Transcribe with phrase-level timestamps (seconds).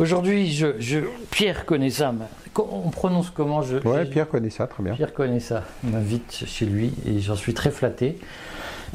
[0.00, 0.98] Aujourd'hui, je,
[1.30, 2.14] Pierre connaît ça.
[2.56, 4.94] On prononce comment je, Ouais, Pierre connaît ça, très bien.
[4.94, 5.62] Pierre connaît ça.
[5.84, 8.18] Il m'invite chez lui et j'en suis très flatté.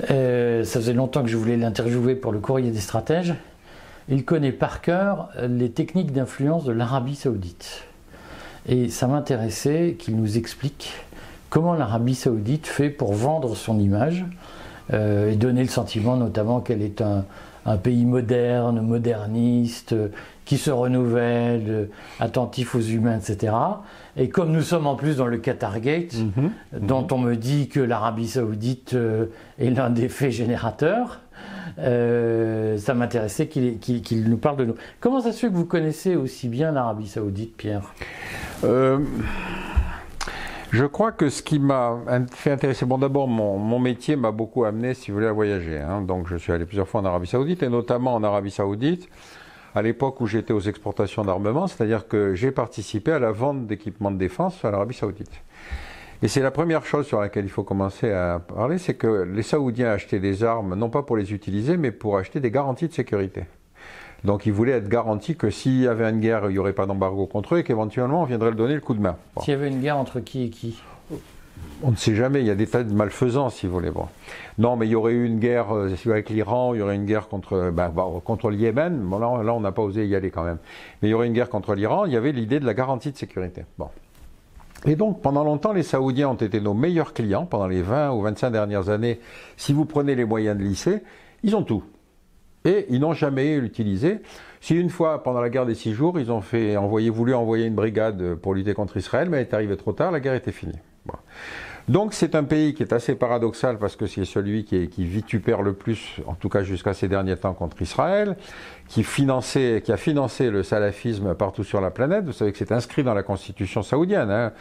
[0.09, 3.35] Euh, ça faisait longtemps que je voulais l'interviewer pour le courrier des stratèges.
[4.09, 7.83] Il connaît par cœur les techniques d'influence de l'Arabie saoudite.
[8.67, 10.91] Et ça m'intéressait qu'il nous explique
[11.51, 14.25] comment l'Arabie saoudite fait pour vendre son image
[14.91, 17.25] euh, et donner le sentiment notamment qu'elle est un,
[17.65, 19.95] un pays moderne, moderniste,
[20.45, 23.53] qui se renouvelle, attentif aux humains, etc.
[24.15, 26.51] Et comme nous sommes en plus dans le Qatargate, mhm.
[26.79, 29.25] dont on me dit que l'Arabie saoudite euh,
[29.59, 31.19] est l'un des faits générateurs,
[31.79, 34.75] euh, ça m'intéressait qu'il nous parle de nous.
[34.99, 37.93] Comment ça se fait que vous connaissez aussi bien l'Arabie saoudite, Pierre?
[38.63, 38.99] Euh,
[40.71, 41.97] je crois que ce qui m'a
[42.31, 45.79] fait intéresser, bon d'abord mon, métier m'a beaucoup amené, si vous voulez, à voyager.
[45.79, 46.01] Hein.
[46.01, 49.09] Donc je suis allé plusieurs fois en Arabie Saoudite, et notamment en Arabie Saoudite,
[49.75, 54.09] à l'époque où j'étais aux exportations d'armement, c'est-à-dire que j'ai participé à la vente d'équipements
[54.09, 55.41] de défense à l'Arabie Saoudite.
[56.23, 59.43] Et c'est la première chose sur laquelle il faut commencer à parler, c'est que les
[59.43, 62.93] Saoudiens achetaient des armes, non pas pour les utiliser, mais pour acheter des garanties de
[62.93, 63.43] sécurité.
[64.23, 66.85] Donc ils voulaient être garantis que s'il y avait une guerre, il n'y aurait pas
[66.85, 69.17] d'embargo contre eux et qu'éventuellement on viendrait le donner le coup de main.
[69.41, 70.81] S'il y avait une guerre entre qui et qui?
[71.83, 73.91] On ne sait jamais, il y a des tas de malfaisants, si vous voulez.
[74.57, 77.05] Non, mais il y aurait eu une guerre euh, avec l'Iran, il y aurait une
[77.05, 77.91] guerre contre, ben,
[78.23, 78.97] contre le Yémen.
[78.97, 80.57] Bon, là, on n'a pas osé y aller quand même.
[81.01, 83.11] Mais il y aurait une guerre contre l'Iran, il y avait l'idée de la garantie
[83.11, 83.65] de sécurité.
[83.77, 83.89] Bon.
[84.85, 88.21] Et donc, pendant longtemps, les Saoudiens ont été nos meilleurs clients pendant les 20 ou
[88.21, 89.19] 25 dernières années.
[89.57, 91.01] Si vous prenez les moyens de lycée,
[91.43, 91.83] ils ont tout
[92.65, 94.19] et ils n'ont jamais l'utilisé.
[94.59, 97.65] Si une fois, pendant la guerre des six jours, ils ont fait envoyer, voulu envoyer
[97.65, 100.51] une brigade pour lutter contre Israël, mais elle est arrivée trop tard, la guerre était
[100.51, 100.79] finie.
[101.87, 105.73] Donc c'est un pays qui est assez paradoxal parce que c'est celui qui, vitupère le
[105.73, 108.37] plus, en tout cas jusqu'à ces derniers temps, contre Israël,
[108.87, 112.25] qui, qui a financé le salafisme partout sur la planète.
[112.25, 114.31] Vous savez que c'est inscrit dans la constitution saoudienne.
[114.31, 114.51] Hein.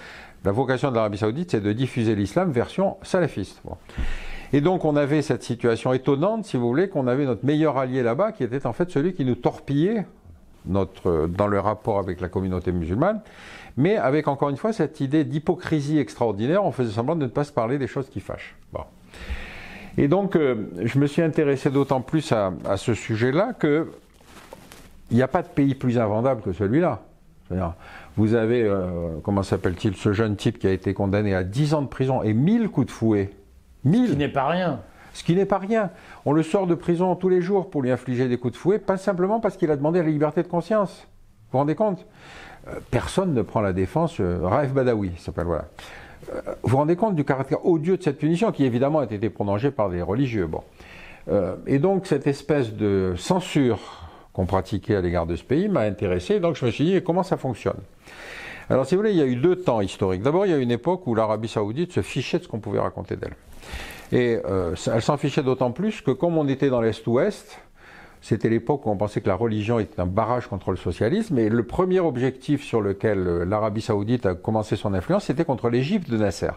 [0.45, 3.63] La vocation de l'Arabie saoudite, c'est de diffuser l'islam version salafiste.
[4.53, 8.03] Et donc on avait cette situation étonnante, si vous voulez, qu'on avait notre meilleur allié
[8.03, 10.05] là-bas, qui était en fait celui qui nous torpillait
[10.67, 13.21] dans le rapport avec la communauté musulmane,
[13.77, 17.45] mais avec encore une fois cette idée d'hypocrisie extraordinaire, on faisait semblant de ne pas
[17.45, 18.57] se parler des choses qui fâchent.
[18.73, 18.81] Bon.
[19.97, 23.91] Et donc euh, je me suis intéressé d'autant plus à, ce sujet-là que
[25.11, 27.03] il n'y a pas de pays plus invendable que celui-là.
[28.17, 31.83] Vous avez, euh, comment s'appelle-t-il, ce jeune type qui a été condamné à 10 ans
[31.83, 33.31] de prison et 1000 coups de fouet
[33.85, 34.81] ce qui n'est pas rien.
[35.13, 35.91] Ce qui n'est pas rien.
[36.25, 38.79] On le sort de prison tous les jours pour lui infliger des coups de fouet,
[38.79, 41.07] pas simplement parce qu'il a demandé la liberté de conscience.
[41.07, 42.07] Vous vous rendez compte?
[42.91, 44.21] Personne ne prend la défense.
[44.21, 45.67] Euh, Raif Badawi s'appelle, voilà.
[46.33, 49.31] Euh, vous vous rendez compte du caractère odieux de cette punition qui évidemment a été
[49.31, 50.47] prolongée par des religieux.
[50.47, 50.63] Bon.
[51.67, 53.79] et donc cette espèce de censure
[54.33, 56.41] qu'on pratiquait à l'égard de ce pays m'a intéressé.
[56.41, 57.79] Donc je me suis dit comment ça fonctionne?
[58.71, 60.23] Alors si vous voulez, il y a eu deux temps historiques.
[60.23, 62.61] D'abord, il y a eu une époque où l'Arabie saoudite se fichait de ce qu'on
[62.61, 63.35] pouvait raconter d'elle.
[64.13, 67.59] Et euh, elle s'en fichait d'autant plus que comme on était dans l'Est-Ouest,
[68.25, 71.39] c'était l'époque où on pensait que la religion était un barrage contre le socialisme.
[71.39, 75.69] Et le premier objectif sur lequel euh, l'Arabie saoudite a commencé son influence, c'était contre
[75.69, 76.53] l'Égypte de Nasser.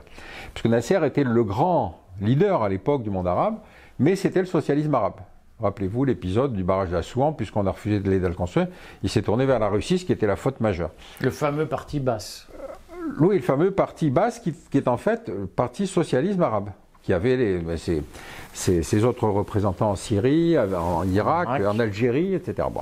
[0.54, 3.58] Puisque Nasser était le grand leader à l'époque du monde arabe,
[4.00, 5.20] mais c'était le socialisme arabe.
[5.60, 8.68] Rappelez-vous l'épisode du barrage d'Assouan, puisqu'on a refusé de l'aider à le construire,
[9.04, 10.92] il s'est tourné vers la Russie, ce qui était la faute majeure.
[11.20, 12.48] Le fameux parti basse.
[12.58, 16.70] Euh, oui, le fameux parti basse qui, qui est en fait le parti socialisme arabe
[17.08, 22.68] qui avait les, ben, ses, autres représentants en Syrie, en Irak, en Algérie, etc.
[22.70, 22.82] Bon.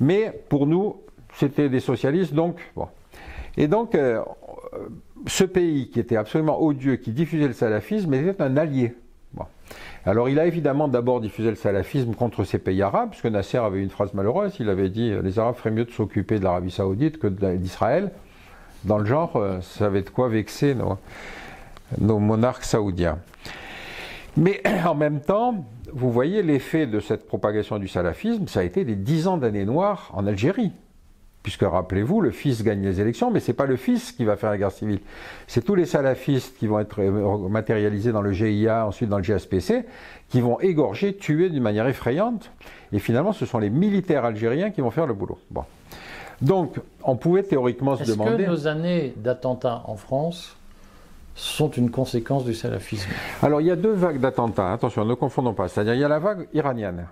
[0.00, 0.96] Mais pour nous,
[1.32, 2.88] c'était des socialistes, donc bon.
[3.56, 4.20] Et donc, euh,
[5.28, 8.96] ce pays qui était absolument odieux, qui diffusait le salafisme, était un allié.
[9.32, 9.44] Bon.
[10.04, 13.58] Alors, il a évidemment d'abord diffusé le salafisme contre ces pays arabes, parce que Nasser
[13.58, 14.56] avait une phrase malheureuse.
[14.58, 18.10] Il avait dit les Arabes feraient mieux de s'occuper de l'Arabie Saoudite que d'Israël.
[18.82, 20.98] Dans le genre, euh, ça avait de quoi vexer nos,
[22.00, 23.18] nos monarques saoudiens.
[24.36, 28.84] Mais en même temps, vous voyez l'effet de cette propagation du salafisme, ça a été
[28.84, 30.72] des dix ans d'années noires en Algérie.
[31.42, 34.34] Puisque rappelez-vous, le fils gagne les élections, mais ce n'est pas le fils qui va
[34.34, 34.98] faire la guerre civile.
[35.46, 37.00] C'est tous les salafistes qui vont être
[37.48, 39.84] matérialisés dans le GIA, ensuite dans le GSPC,
[40.28, 42.50] qui vont égorger, tuer d'une manière effrayante.
[42.92, 45.38] Et finalement, ce sont les militaires algériens qui vont faire le boulot.
[45.52, 45.62] Bon.
[46.42, 48.30] Donc, on pouvait théoriquement se demander.
[48.32, 50.56] Est-ce que nos années d'attentats en France
[51.36, 53.10] sont une conséquence du salafisme
[53.42, 55.68] Alors il y a deux vagues d'attentats, attention, ne confondons pas.
[55.68, 57.06] C'est-à-dire il y a la vague iranienne.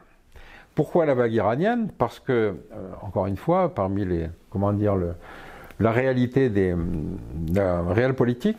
[0.74, 1.90] Pourquoi la vague iranienne?
[1.96, 2.54] Parce que, euh,
[3.02, 4.96] encore une fois, parmi les, comment dire,
[5.78, 6.74] la réalité des,
[7.54, 8.58] la réelle politique,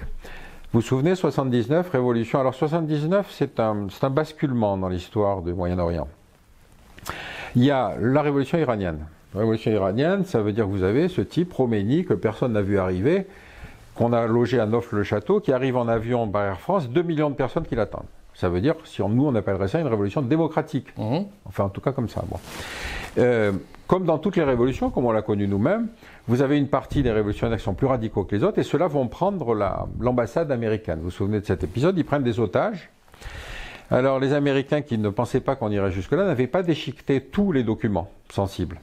[0.71, 2.39] vous vous souvenez, 79, révolution.
[2.39, 6.07] Alors 79, c'est un, un basculement dans l'histoire du Moyen-Orient.
[7.55, 8.99] Il y a la révolution iranienne.
[9.33, 12.77] révolution iranienne, ça veut dire que vous avez ce type, Roménie, que personne n'a vu
[12.77, 13.25] arriver,
[13.95, 17.35] qu'on a logé à Neuf-le-Château, qui arrive en avion par Air France, 2 millions de
[17.35, 18.05] personnes qui l'attendent.
[18.33, 20.87] Ça veut dire, si on, nous on appellerait ça une révolution démocratique.
[20.97, 21.25] Mhm.
[21.45, 22.21] Enfin, en tout cas comme ça.
[22.29, 22.37] Bon.
[23.17, 23.53] Euh,
[23.87, 25.87] comme dans toutes les révolutions, comme on l'a connu nous-mêmes,
[26.27, 28.87] vous avez une partie des révolutionnaires qui sont plus radicaux que les autres, et ceux-là
[28.87, 30.97] vont prendre la- l'ambassade américaine.
[30.97, 31.97] Vous vous souvenez de cet épisode?
[31.97, 32.89] Ils prennent des otages.
[33.91, 37.63] Alors, les Américains qui ne pensaient pas qu'on irait jusque-là n'avaient pas déchiqueté tous les
[37.63, 38.81] documents sensibles.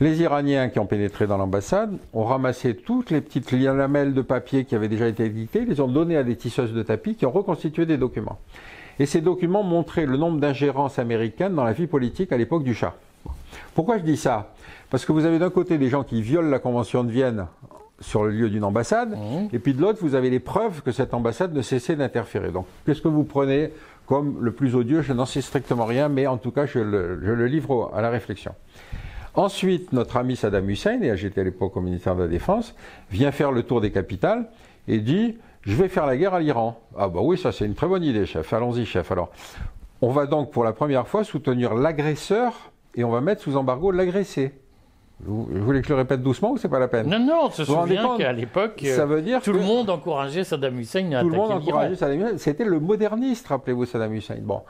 [0.00, 4.64] Les Iraniens qui ont pénétré dans l'ambassade ont ramassé toutes les petites lamelles de papier
[4.64, 7.30] qui avaient déjà été éditées, les ont données à des tisseuses de tapis qui ont
[7.30, 8.38] reconstitué des documents.
[8.98, 12.74] Et ces documents montraient le nombre d'ingérences américaines dans la vie politique à l'époque du
[12.74, 12.94] Shah.
[13.74, 14.52] Pourquoi je dis ça?
[14.90, 17.46] Parce que vous avez d'un côté des gens qui violent la Convention de Vienne
[18.00, 19.48] sur le lieu d'une ambassade, Mhm.
[19.52, 22.50] et puis de l'autre, vous avez les preuves que cette ambassade ne cessait d'interférer.
[22.50, 23.70] Donc, qu'est-ce que vous prenez
[24.06, 25.02] comme le plus odieux?
[25.02, 28.02] Je n'en sais strictement rien, mais en tout cas, je le, je le livre à
[28.02, 28.52] la réflexion.
[29.34, 32.74] Ensuite, notre ami Saddam Hussein, et j'étais à l'époque au ministère de la Défense,
[33.10, 34.46] vient faire le tour des capitales
[34.88, 36.78] et dit Je vais faire la guerre à l'Iran.
[36.98, 38.52] Ah, bah oui, ça c'est une très bonne idée, chef.
[38.52, 39.10] Allons-y, chef.
[39.10, 39.30] Alors,
[40.02, 43.90] on va donc pour la première fois soutenir l'agresseur et on va mettre sous embargo
[43.90, 44.52] l'agressé.
[45.24, 47.08] Vous, vous voulez que je le répète doucement ou c'est pas la peine?
[47.08, 49.62] Non, non, on se vous souvient qu'à l'époque, euh, Ça veut dire tout que le
[49.62, 51.78] monde encourageait Saddam Hussein à tout le monde attaquer l'Iran.
[51.78, 52.38] encourageait Saddam Hussein.
[52.38, 54.36] C'était le moderniste, rappelez-vous, Saddam Hussein.
[54.42, 54.62] Bon.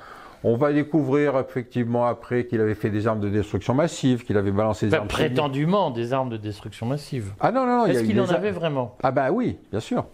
[0.44, 4.50] On va découvrir effectivement après qu'il avait fait des armes de destruction massive, qu'il avait
[4.50, 7.33] balancé des Enfin, armes prétendument des armes de destruction massive.
[7.41, 7.87] Ah non, non, non.
[7.87, 8.97] Est-ce qu'il en avait vraiment?
[9.03, 10.05] Ah bah oui, bien sûr.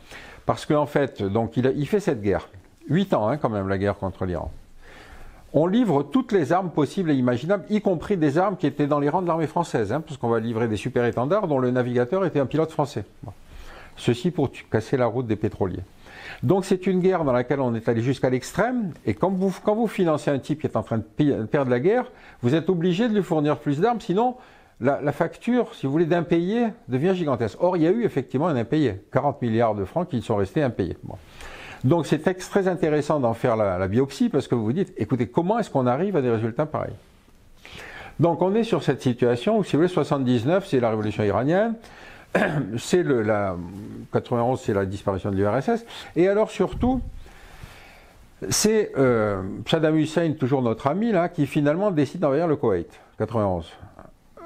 [0.45, 2.49] Parce qu'en fait, donc il, a- il fait cette guerre.
[2.91, 4.51] Huit ans, hein, quand même, la guerre contre l'Iran.
[5.55, 8.99] On livre toutes les armes possibles et imaginables, y compris des armes qui étaient dans
[9.01, 12.39] les rangs de l'armée française, hein, puisqu'on va livrer des super-étendards dont le navigateur était
[12.41, 13.05] un pilote français.
[13.23, 13.33] Bon.
[13.97, 15.81] Ceci pour casser la route des pétroliers.
[16.43, 20.31] Donc c'est une guerre dans laquelle on est allé jusqu'à l'extrême, et quand vous, financez
[20.31, 22.11] un type qui est en train de perdre la guerre,
[22.43, 24.37] vous êtes obligé de lui fournir plus d'armes, sinon
[24.81, 27.59] la, facture, si vous voulez, d'impayé devient gigantesque.
[27.61, 30.63] Or, il y a eu effectivement un impayé, 40 milliards de francs qui sont restés
[30.63, 30.97] impayés.
[31.03, 31.17] Bon.
[31.83, 35.27] Donc c'est très intéressant d'en faire la, la biopsie, parce que vous vous dites, écoutez,
[35.27, 36.95] comment est-ce qu'on arrive à des résultats pareils?
[38.21, 41.75] Donc on est sur cette situation où, si vous voulez, 79, c'est la révolution iranienne,
[42.79, 43.57] c'est la
[44.13, 45.85] 91, c'est la disparition de l'URSS,
[46.17, 47.01] et alors surtout,
[48.49, 52.89] c'est euh, Saddam Hussein, toujours notre ami, là, qui finalement décide d'envahir le Koweït,
[53.19, 53.67] 91.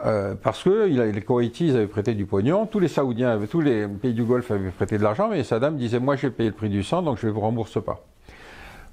[0.04, 4.14] Euh, parce que les Koweïtis avaient prêté du pognon, tous les Saoudiens, tous les pays
[4.14, 6.82] du Golfe avaient prêté de l'argent, mais Saddam disait Moi j'ai payé le prix du
[6.82, 8.04] sang, donc je ne vous rembourse pas.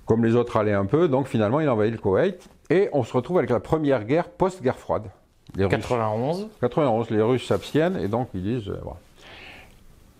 [0.05, 3.13] Comme les autres allaient un peu, donc finalement il envahit le Koweït, et on se
[3.13, 5.09] retrouve avec la première guerre post-guerre froide.
[5.55, 6.47] Les Russes- 91.
[6.61, 8.69] 91, les Russes s'abstiennent et donc ils disent.
[8.69, 8.97] euh, voilà.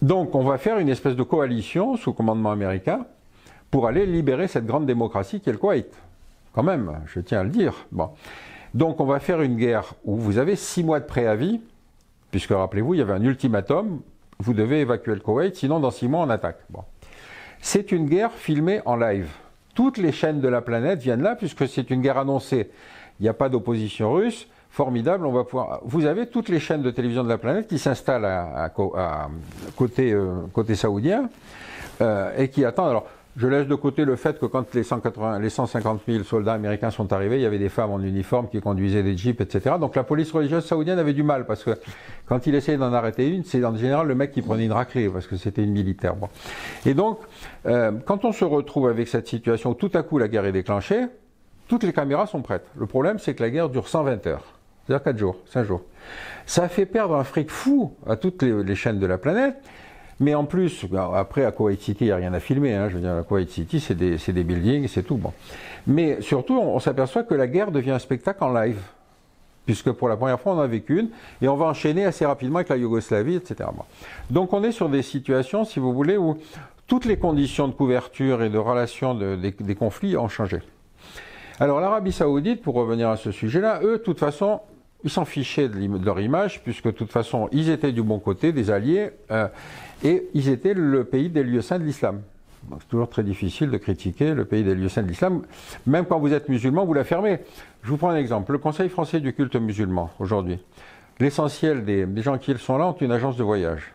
[0.01, 3.05] Donc on va faire une espèce de coalition sous commandement américain
[3.69, 5.93] pour aller libérer cette grande démocratie qui est le Koweït.
[6.53, 7.73] Quand même, je tiens à le dire.
[7.91, 8.09] Bon.
[8.73, 11.61] Donc on va faire une guerre où vous avez six mois de préavis,
[12.31, 14.01] puisque rappelez-vous, il y avait un ultimatum,
[14.39, 16.59] vous devez évacuer le Koweït, sinon dans six mois on attaque.
[16.69, 16.81] Bon.
[17.61, 19.29] C'est une guerre filmée en live.
[19.75, 22.69] Toutes les chaînes de la planète viennent là, puisque c'est une guerre annoncée.
[23.19, 24.47] Il n'y a pas d'opposition russe.
[24.71, 25.81] Formidable, on va pouvoir.
[25.83, 29.29] Vous avez toutes les chaînes de télévision de la planète qui s'installent à, à à
[29.75, 31.29] côté, euh, côté saoudien
[32.01, 32.89] euh, et qui attendent.
[32.89, 36.53] Alors, je laisse de côté le fait que quand les, 180, les 150 000 soldats
[36.53, 39.75] américains sont arrivés, il y avait des femmes en uniforme qui conduisaient des jeeps, etc.
[39.79, 41.71] Donc la police religieuse saoudienne avait du mal parce que
[42.25, 45.09] quand il essayait d'en arrêter une, c'est en général le mec qui prenait une raclée
[45.09, 46.15] parce que c'était une militaire.
[46.15, 46.27] Bon.
[46.85, 47.19] Et donc,
[47.65, 50.51] euh, quand on se retrouve avec cette situation où tout à coup la guerre est
[50.51, 51.05] déclenchée,
[51.67, 52.65] toutes les caméras sont prêtes.
[52.75, 54.58] Le problème, c'est que la guerre dure 120 heures.
[54.89, 55.81] C'est-à-dire 4 jours, 5 jours.
[56.47, 59.55] Ça a fait perdre un fric fou à toutes les, chaînes de la planète.
[60.19, 62.73] Mais en plus, ben, après à Kuwait City, il n'y a rien à filmer.
[62.73, 62.89] Hein.
[62.89, 65.17] Je veux dire, à Kuwait City, c'est des, des buildings, c'est tout.
[65.17, 65.31] Bon.
[65.85, 68.79] Mais surtout, on, s'aperçoit que la guerre devient un spectacle en live.
[69.67, 71.09] Puisque pour la première fois, on en a vécu une.
[71.43, 73.69] Et on va enchaîner assez rapidement avec la Yougoslavie, etc.
[74.31, 76.39] Donc on est sur des situations, si vous voulez, où
[76.87, 80.61] toutes les conditions de couverture et de relation de- des- des conflits ont changé.
[81.59, 84.61] Alors l'Arabie Saoudite, pour revenir à ce sujet-là, eux, de toute façon,
[85.03, 88.51] ils s'en fichaient de, leur image, puisque de toute façon, ils étaient du bon côté,
[88.51, 89.47] des alliés, euh,
[90.03, 92.21] et ils étaient le pays des lieux saints de l'islam.
[92.79, 95.43] C'est toujours très difficile de critiquer le pays des lieux saints de l'islam.
[95.87, 97.39] Même quand vous êtes musulman, vous l'affirmez.
[97.83, 98.51] Je vous prends un exemple.
[98.51, 100.59] Le Conseil français du culte musulman, aujourd'hui,
[101.19, 103.93] l'essentiel des, des gens qui sont là ont une agence de voyage.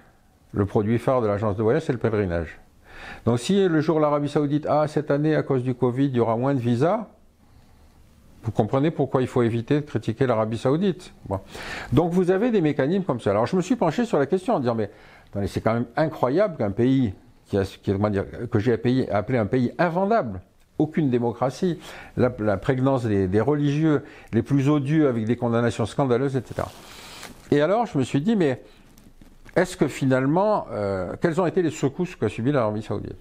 [0.52, 2.58] Le produit phare de l'agence de voyage, c'est le pèlerinage.
[3.26, 6.20] Donc si le jour l'Arabie Saoudite, ah, cette année, à cause du Covid, il y
[6.20, 7.08] aura moins de visas,
[8.44, 11.14] vous comprenez pourquoi il faut éviter de critiquer l'Arabie Saoudite.
[11.92, 13.30] Donc vous avez des mécanismes comme ça.
[13.30, 14.90] Alors je me suis penché sur la question en disant, mais
[15.30, 17.14] attendez, c'est quand même incroyable qu'un pays,
[17.50, 20.40] que j'ai appelé, un pays invendable,
[20.78, 21.78] aucune démocratie,
[22.18, 26.68] la, prégnance des, religieux les plus odieux avec des condamnations scandaleuses, etc.
[27.50, 28.62] Et alors, je me suis dit, mais
[29.56, 30.66] est-ce que finalement,
[31.22, 33.16] quelles ont été les secousses qu'a subi l'Arabie Saoudite?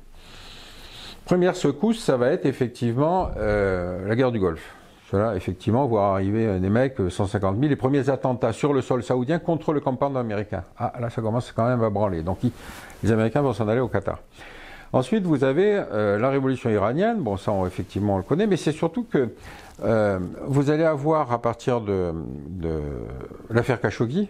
[1.24, 4.76] Première secousse, ça va être effectivement la guerre du Golfe.
[5.14, 9.38] Cela, effectivement, voir arriver des mecs, 150 000, les premiers attentats sur le sol saoudien
[9.38, 10.64] contre le campagne américain.
[10.76, 12.24] Ah, là, ça commence quand même à branler.
[12.24, 12.40] Donc,
[13.04, 14.18] les Américains vont s'en aller au Qatar.
[14.92, 17.20] Ensuite, vous avez euh, la révolution iranienne.
[17.20, 19.30] Bon, ça, effectivement, on le connaît, mais c'est surtout que
[19.84, 20.18] euh,
[20.48, 22.12] vous allez avoir, à partir de
[23.52, 24.30] l'affaire Khashoggi,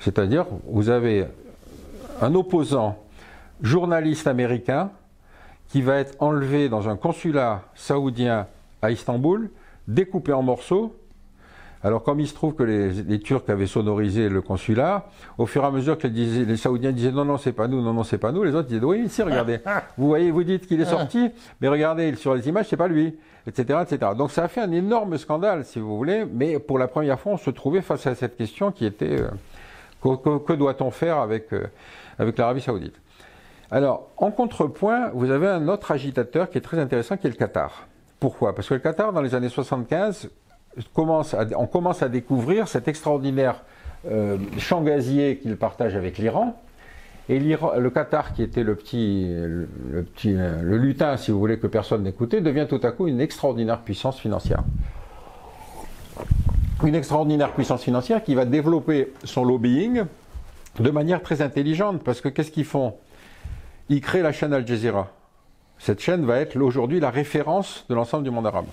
[0.00, 1.24] c'est-à-dire, vous avez
[2.20, 2.98] un opposant
[3.62, 4.90] journaliste américain
[5.70, 8.48] qui va être enlevé dans un consulat saoudien
[8.82, 9.48] à Istanbul
[9.88, 10.94] découpé en morceaux.
[11.84, 15.66] Alors comme il se trouve que les, Turcs avaient sonorisé le consulat, au fur et
[15.66, 18.18] à mesure que les, les Saoudiens disaient non, non, c'est pas nous, non, non, c'est
[18.18, 19.58] pas nous, les autres disaient oui, si, regardez.
[19.98, 23.18] vous voyez, vous dites qu'il est sorti, mais regardez, sur les images, c'est pas lui,
[23.48, 24.12] etc., etc.
[24.16, 27.32] Donc ça a fait un énorme scandale, si vous voulez, mais pour la première fois,
[27.32, 29.28] on se trouvait face à cette question qui était euh,
[30.02, 31.66] que, doit-on faire avec, euh,
[32.16, 32.94] avec l'Arabie Saoudite?
[33.72, 37.36] Alors, en contrepoint, vous avez un autre agitateur qui est très intéressant, qui est le
[37.36, 37.88] Qatar.
[38.22, 38.54] Pourquoi?
[38.54, 40.30] Parce que le Qatar, dans les années 75,
[40.94, 43.64] commence on commence à découvrir cet extraordinaire
[44.08, 46.56] euh, champ gazier qu'il partage avec l'Iran.
[47.28, 49.66] Et le Qatar, qui était le petit, le,
[50.04, 53.20] petit, euh, le lutin, si vous voulez, que personne n'écoutait, devient tout à coup une
[53.20, 54.62] extraordinaire puissance financière.
[56.84, 60.04] Une extraordinaire puissance financière qui va développer son lobbying
[60.78, 62.94] de manière très intelligente, parce que qu'est-ce qu'ils font?
[63.88, 65.10] Ils créent la chaîne Al Jazeera.
[65.82, 68.66] Cette chaîne va être aujourd'hui la référence de l'ensemble du monde arabe.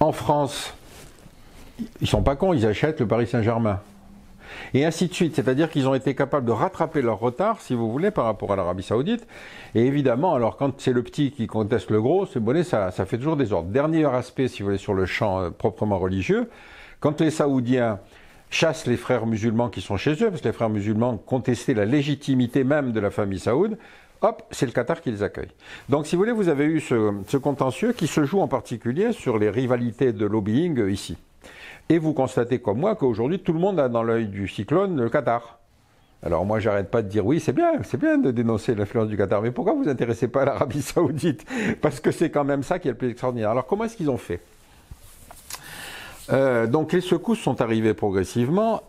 [0.00, 0.72] En France,
[2.00, 3.80] ils sont pas cons, ils achètent le Paris Saint-Germain.
[4.72, 5.36] Et ainsi de suite.
[5.36, 8.56] C'est-à-dire qu'ils ont été capables de rattraper leur retard, si vous voulez, par rapport à
[8.56, 9.26] l'Arabie Saoudite.
[9.74, 13.18] Et évidemment, alors quand c'est le petit qui conteste le gros, c'est bonnet, ça, fait
[13.18, 13.68] toujours des ordres.
[13.68, 16.48] Dernier aspect, si vous voulez, sur le champ euh, proprement religieux.
[17.00, 17.98] Quand les Saoudiens
[18.48, 21.84] chassent les frères musulmans qui sont chez eux, parce que les frères musulmans contestaient la
[21.84, 23.76] légitimité même de la famille saoud,
[24.22, 25.50] hop, c'est le Qatar qui les accueille.
[25.88, 29.38] Donc, si vous voulez, vous avez eu ce, contentieux qui se joue en particulier sur
[29.38, 31.16] les rivalités de lobbying euh, ici.
[31.88, 35.08] Et vous constatez comme moi qu'aujourd'hui, tout le monde a dans l'œil du cyclone le
[35.10, 35.58] Qatar.
[36.22, 39.16] Alors moi, j'arrête pas de dire oui, c'est bien, c'est bien de dénoncer l'influence du
[39.16, 41.44] Qatar, mais pourquoi vous intéressez pas à l'Arabie Saoudite?
[41.80, 43.50] Parce que c'est quand même ça qui est le plus extraordinaire.
[43.50, 44.40] Alors comment est-ce qu'ils ont fait?
[46.30, 48.82] Euh, Donc les secousses sont arrivées progressivement.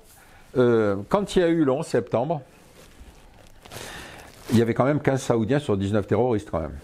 [0.57, 2.41] Euh, quand il y a eu le 11 septembre,
[4.51, 6.77] il y avait quand même 15 Saoudiens sur 19 terroristes quand même.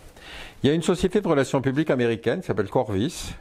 [0.64, 3.34] Il y a une société de relations publiques américaine qui s'appelle Corvis,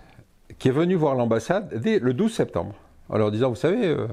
[0.59, 2.75] qui est venue voir l'ambassade dès le 12 septembre,
[3.09, 4.06] en leur disant, vous savez, euh,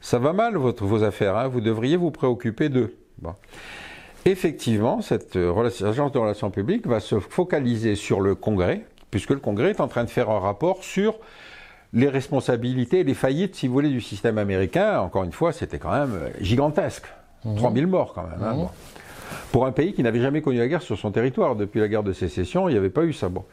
[0.00, 2.94] ça va mal votre, vos affaires, hein, vous devriez vous préoccuper d'eux.
[4.24, 9.40] Effectivement, cette euh, agence de relations publiques va se focaliser sur le Congrès, puisque le
[9.40, 11.16] Congrès est en train de faire un rapport sur
[11.92, 15.00] les responsabilités et les faillites, si vous voulez, du système américain.
[15.00, 17.04] Encore une fois, c'était quand même euh, gigantesque.
[17.56, 17.90] 3000 mmh.
[17.90, 18.42] morts quand même.
[18.42, 18.68] Hein, mmh
[19.52, 21.56] pour un pays qui n'avait jamais connu la guerre sur son territoire.
[21.56, 23.28] Depuis la guerre de sécession, il n'y avait pas eu ça.
[23.28, 23.44] Bon.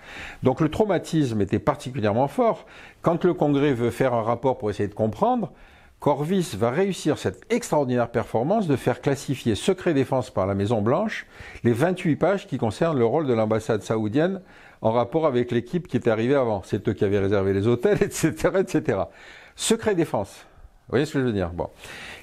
[0.44, 2.66] Donc le traumatisme était particulièrement fort.
[3.02, 5.52] Quand le Congrès veut faire un rapport pour essayer de comprendre,
[6.00, 11.26] Corvis va réussir cette extraordinaire performance de faire classifier secret défense par la Maison Blanche
[11.64, 14.42] les 28 pages qui concernent le rôle de l'ambassade saoudienne
[14.82, 16.62] en rapport avec l'équipe qui était arrivée avant.
[16.64, 19.00] C'est eux qui avaient réservé les hôtels, etc., etc.
[19.56, 20.46] Secret défense.
[20.88, 21.50] Vous voyez ce que je veux dire?
[21.50, 21.70] Bon.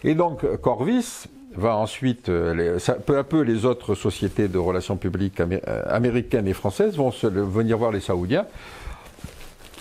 [0.04, 5.40] Et donc, Corvis va ensuite, euh, peu à peu, les autres sociétés de relations publiques
[5.40, 8.46] euh, américaines et françaises vont venir voir les Saoudiens.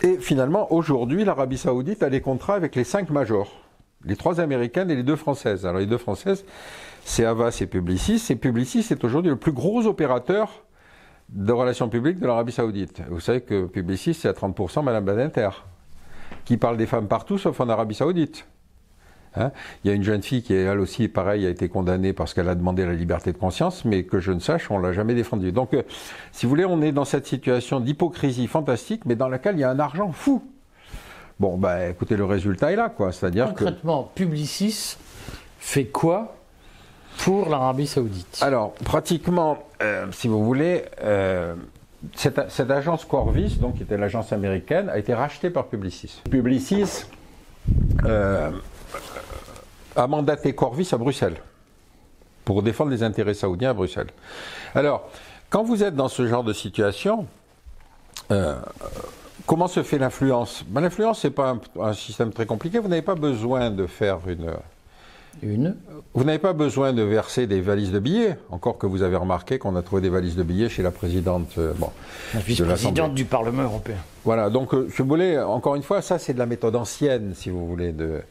[0.03, 3.51] Et finalement, aujourd'hui, l'Arabie Saoudite a des contrats avec les cinq majors,
[4.03, 5.65] les trois américaines et les deux françaises.
[5.65, 6.43] Alors les deux françaises,
[7.05, 8.23] c'est Avas et Publicis.
[8.29, 10.63] Et Publicis est aujourd'hui le plus gros opérateur
[11.29, 13.03] de relations publiques de l'Arabie Saoudite.
[13.09, 15.49] Vous savez que Publicis, c'est à 30% Madame Badinter,
[16.45, 18.45] qui parle des femmes partout sauf en Arabie Saoudite.
[19.35, 19.51] Hein?
[19.83, 22.49] il y a une jeune fille qui, elle aussi, pareil, a été condamnée parce qu'elle
[22.49, 25.51] a demandé la liberté de conscience, mais que je ne sache, on l'a jamais défendue.
[25.51, 25.83] Donc, euh,
[26.31, 29.63] si vous voulez, on est dans cette situation d'hypocrisie fantastique, mais dans laquelle il y
[29.63, 30.43] a un argent fou.
[31.39, 33.11] Bon, bah, écoutez, le résultat est là, quoi.
[33.11, 34.97] C'est-à-dire Concrètement, Publicis
[35.59, 36.35] fait quoi
[37.19, 38.39] pour l'Arabie Saoudite?
[38.41, 41.55] Alors, pratiquement, euh, si vous voulez, euh,
[42.15, 46.21] cette, cette, agence Corvis, donc qui était l'agence américaine, a été rachetée par Publicis.
[46.29, 47.05] Publicis
[49.95, 51.37] a mandaté Corvis à Bruxelles
[52.45, 54.09] pour défendre les intérêts saoudiens à Bruxelles.
[54.75, 55.09] Alors,
[55.49, 57.27] quand vous êtes dans ce genre de situation,
[58.31, 58.55] euh,
[59.45, 60.63] comment se fait l'influence?
[60.67, 62.79] Ben, L'influence, ce n'est pas un, système très compliqué.
[62.79, 64.51] Vous n'avez pas besoin de faire une.
[65.41, 65.77] Une.
[66.13, 69.59] Vous n'avez pas besoin de verser des valises de billets, encore que vous avez remarqué
[69.59, 71.57] qu'on a trouvé des valises de billets chez la présidente.
[71.57, 71.89] Euh, bon,
[72.33, 73.95] la vice-présidente du Parlement européen.
[74.25, 77.49] Voilà, donc, je euh, voulais, encore une fois, ça c'est de la méthode ancienne, si
[77.49, 78.21] vous voulez, de,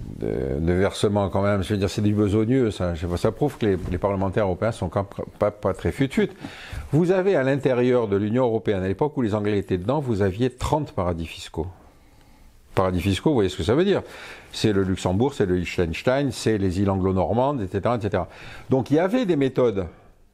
[0.00, 1.62] de, versement quand même.
[1.62, 2.70] Je veux dire, c'est du besogneux.
[2.70, 5.06] Ça, ça prouve que les, parlementaires européens sont quand
[5.38, 6.10] pas, pas très fut
[6.92, 10.22] Vous avez à l'intérieur de l'Union européenne, à l'époque où les Anglais étaient dedans, vous
[10.22, 11.66] aviez 30 paradis fiscaux.
[12.74, 14.02] Paradis fiscaux, vous voyez ce que ça veut dire
[14.52, 18.24] C'est le Luxembourg, c'est le Liechtenstein, c'est les îles anglo-normandes, etc., etc.
[18.68, 19.86] Donc il y avait des méthodes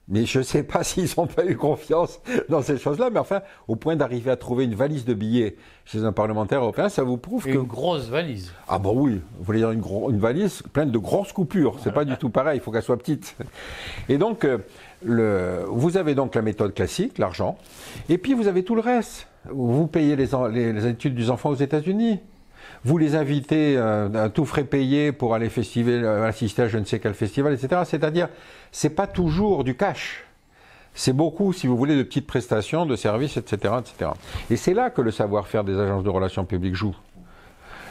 [0.09, 3.43] mais je ne sais pas s'ils n'ont pas eu confiance dans ces choses-là, mais enfin,
[3.69, 7.17] au point d'arriver à trouver une valise de billets chez un parlementaire européen, ça vous
[7.17, 7.59] prouve une que...
[7.59, 8.53] Une grosse valise.
[8.69, 12.05] Ah bon oui, vous voulez dire une, une valise pleine de grosses coupures, c'est pas
[12.05, 13.37] du tout pareil, il faut qu'elle soit petite.
[14.09, 14.59] Et donc, euh,
[15.05, 17.57] le, vous avez donc la méthode classique, l'argent,
[18.09, 19.29] et puis vous avez tout le reste.
[19.51, 22.21] Vous payez les, les études des enfants aux États-Unis,
[22.85, 26.79] vous les invitez euh, à tout frais payé pour aller festival, euh, assister à je
[26.79, 27.83] ne sais quel festival, etc.
[27.85, 28.29] C'est-à-dire,
[28.73, 30.25] c'est pas toujours du cash.
[30.95, 34.11] C'est beaucoup, si vous voulez, de petites prestations, de services, etc., etc.
[34.51, 36.95] Et c'est là que le savoir-faire des agences de relations publiques joue.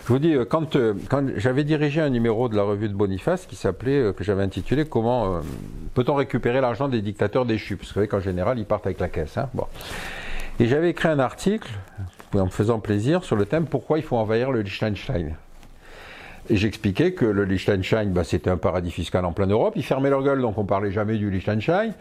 [0.04, 0.78] Je vous dis, euh, quand,
[1.10, 4.86] quand j'avais dirigé un numéro de la revue de Boniface qui s'appelait, que j'avais intitulé
[4.86, 5.40] Comment
[5.94, 7.78] peut-on récupérer l'argent des dictateurs déchus?
[7.78, 9.38] Parce qu'en général, ils partent avec la caisse.
[9.38, 9.66] Hein bon.
[10.60, 11.70] Et j'avais écrit un article
[12.40, 15.36] en me faisant plaisir sur le thème pourquoi il faut envahir le Liechtenstein.
[16.50, 19.74] Et j'expliquais que le Liechtenstein, bah, c'était un paradis fiscal en pleine Europe.
[19.76, 21.94] Ils fermaient leur gueule, donc on parlait jamais du Liechtenstein.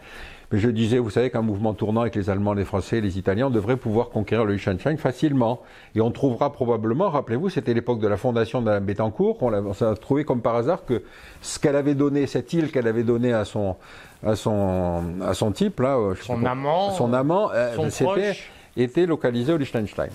[0.51, 3.47] Mais je disais, vous savez qu'un mouvement tournant avec les Allemands, les Français, les Italiens,
[3.47, 5.61] on devrait pouvoir conquérir le Liechtenstein facilement.
[5.95, 9.73] Et on trouvera probablement, rappelez-vous, c'était l'époque de la fondation de la Bettencourt, on, on
[9.73, 11.03] s'est trouvé comme par hasard que
[11.41, 13.77] ce qu'elle avait donné, cette île qu'elle avait donnée à son,
[14.25, 18.35] à son, à son type, là, son amant, son amant, euh, c'était
[18.77, 20.09] était localisé au Liechtenstein.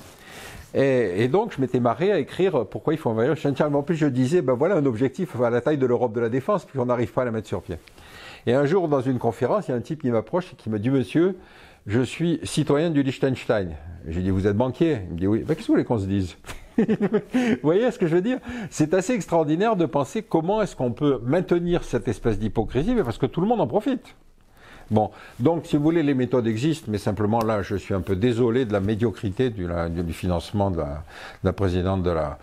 [0.75, 3.75] Et, donc, je m'étais marré à écrire pourquoi il faut envahir Liechtenstein.
[3.75, 6.29] En plus, je disais, ben voilà un objectif à la taille de l'Europe de la
[6.29, 7.77] défense, puis on n'arrive pas à la mettre sur pied.
[8.47, 10.69] Et un jour, dans une conférence, il y a un type qui m'approche et qui
[10.69, 11.37] me dit, monsieur,
[11.87, 13.75] je suis citoyen du Liechtenstein.
[14.09, 14.99] J'ai dit, vous êtes banquier?
[15.09, 15.39] Il me dit, oui.
[15.41, 16.37] Ben, qu'est-ce que vous voulez qu'on se dise?
[16.77, 16.85] Vous
[17.63, 18.39] voyez ce que je veux dire?
[18.69, 23.25] C'est assez extraordinaire de penser comment est-ce qu'on peut maintenir cette espèce d'hypocrisie, parce que
[23.25, 24.15] tout le monde en profite.
[24.91, 28.15] Bon, donc si vous voulez, les méthodes existent, mais simplement là, je suis un peu
[28.15, 29.67] désolé de la médiocrité du,
[30.13, 30.83] financement de
[31.43, 32.39] la, présidente de la,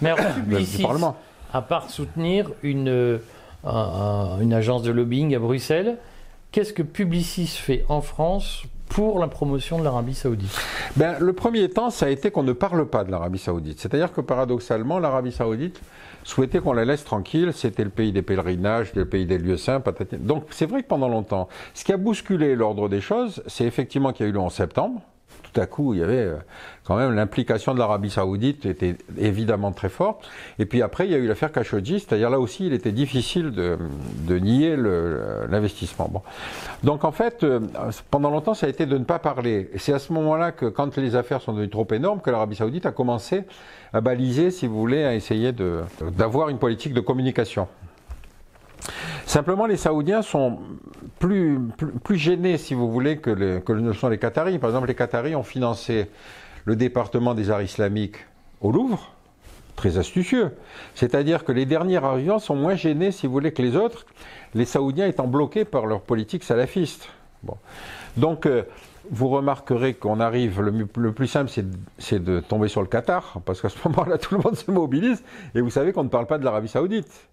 [0.00, 0.14] mais
[0.64, 1.16] du Parlement.
[1.52, 3.18] À part soutenir une, euh,
[3.64, 5.96] une agence de lobbying à Bruxelles,
[6.52, 10.56] qu'est-ce que Publicis fait en France pour la promotion de l'Arabie saoudite?
[10.96, 13.80] Ben, Le premier temps, ça a été qu'on ne parle pas de l'Arabie saoudite.
[13.80, 15.80] C'est-à-dire que paradoxalement, l'Arabie saoudite
[16.26, 17.52] souhaitait qu'on la laisse tranquille.
[17.54, 19.82] C'était le pays des pèlerinages, le pays des lieux saints.
[20.18, 24.12] Donc c'est vrai que pendant longtemps, ce qui a bousculé l'ordre des choses, c'est effectivement
[24.12, 25.02] qu'il y a eu le 11 septembre
[25.56, 26.36] tout à coup, il y avait euh,
[26.84, 30.28] quand même l'implication de l'Arabie Saoudite était évidemment très forte.
[30.58, 33.52] Et puis après, il y a eu l'affaire Khashoggi, c'est-à-dire là aussi, il était difficile
[33.52, 33.78] de,
[34.38, 34.76] nier
[35.48, 36.22] l'investissement.
[36.84, 37.60] Donc en fait, euh,
[38.10, 39.70] pendant longtemps, ça a été de ne pas parler.
[39.76, 42.84] C'est à ce moment-là que, quand les affaires sont devenues trop énormes, que l'Arabie Saoudite
[42.84, 43.44] a commencé
[43.94, 45.52] à baliser, si vous voulez, à essayer
[46.02, 47.66] d'avoir une politique de communication.
[49.26, 50.60] Simplement, les Saoudiens sont
[51.18, 51.58] plus,
[52.10, 54.60] gênés, si vous voulez, que, les, que sont les Qataris.
[54.60, 56.08] Par exemple, les Qataris ont financé
[56.64, 58.18] le département des arts islamiques
[58.60, 59.12] au Louvre,
[59.74, 60.52] très astucieux.
[60.94, 64.06] C'est-à-dire que les derniers arrivants sont moins gênés, si vous voulez, que les autres,
[64.54, 67.08] les Saoudiens étant bloqués par leur politique salafiste.
[68.16, 68.62] Donc, euh,
[69.10, 71.50] vous remarquerez qu'on arrive, le, le, plus simple,
[71.98, 75.24] c'est de tomber sur le Qatar, parce qu'à ce moment-là, tout le monde se mobilise,
[75.56, 77.28] et vous savez qu'on ne parle pas de l'Arabie Saoudite.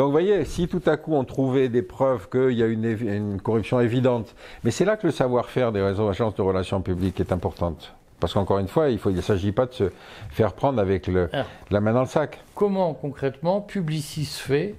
[0.00, 2.86] Donc vous voyez, si tout à coup on trouvait des preuves qu'il y a une,
[2.86, 4.34] une corruption évidente,
[4.64, 7.92] mais c'est là que le savoir-faire des réseaux agences de relations publiques est importante.
[8.18, 9.90] Parce qu'encore une fois, il ne s'agit pas de se
[10.30, 11.28] faire prendre avec le,
[11.70, 12.42] la main dans le sac.
[12.54, 14.74] Comment concrètement Publicis fait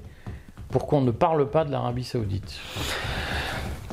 [0.72, 2.60] pour qu'on ne parle pas de l'Arabie saoudite?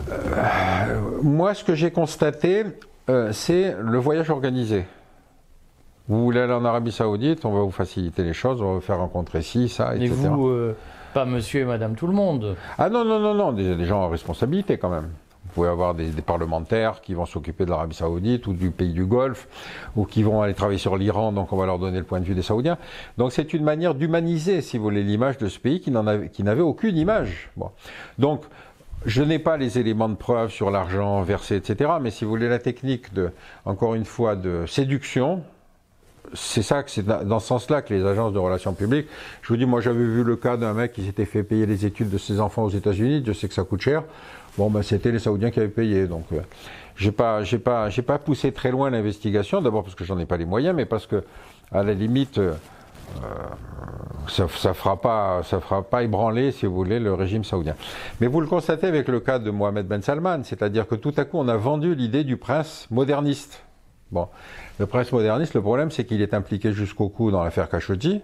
[0.08, 2.64] Euh, Moi, ce que j'ai constaté,
[3.10, 4.86] euh, c'est le voyage organisé.
[6.08, 8.80] Vous voulez aller en Arabie Saoudite, on va vous faciliter les choses, on va vous
[8.80, 10.10] faire rencontrer ci, ça, etc.
[10.10, 10.74] Et vous, euh,
[11.14, 12.56] pas monsieur et madame tout le monde.
[12.78, 15.10] Ah non, non, non, non, des, gens en responsabilité quand même.
[15.44, 19.06] Vous pouvez avoir des, parlementaires qui vont s'occuper de l'Arabie Saoudite ou du pays du
[19.06, 19.48] Golfe,
[19.96, 22.24] ou qui vont aller travailler sur l'Iran, donc on va leur donner le point de
[22.24, 22.78] vue des Saoudiens.
[23.16, 26.96] Donc c'est une manière d'humaniser, si vous voulez, l'image de ce pays qui n'avait aucune
[26.96, 27.50] image.
[27.56, 27.70] Bon.
[28.18, 28.42] Donc
[29.06, 31.92] je n'ai pas les éléments de preuve sur l'argent versé, etc.
[32.00, 33.30] Mais si vous voulez la technique de,
[33.64, 35.42] encore une fois, de séduction,
[36.34, 39.06] c'est ça c'est dans ce sens-là que les agences de relations publiques.
[39.42, 41.86] Je vous dis, moi j'avais vu le cas d'un mec qui s'était fait payer les
[41.86, 43.22] études de ses enfants aux États-Unis.
[43.26, 44.04] Je sais que ça coûte cher.
[44.56, 46.06] Bon, ben c'était les Saoudiens qui avaient payé.
[46.06, 46.40] Donc, euh,
[46.96, 49.60] j'ai pas, j'ai pas, j'ai pas poussé très loin l'investigation.
[49.60, 51.22] D'abord parce que j'en ai pas les moyens, mais parce que
[51.70, 52.52] à la limite, euh,
[54.28, 57.74] ça, ça fera pas, ça fera pas ébranler, si vous voulez, le régime saoudien.
[58.20, 61.24] Mais vous le constatez avec le cas de Mohamed Ben Salman, c'est-à-dire que tout à
[61.24, 63.62] coup on a vendu l'idée du prince moderniste.
[64.10, 64.28] Bon,
[64.78, 68.22] le prince moderniste, le problème, c'est qu'il est impliqué jusqu'au cou dans l'affaire Khashoggi.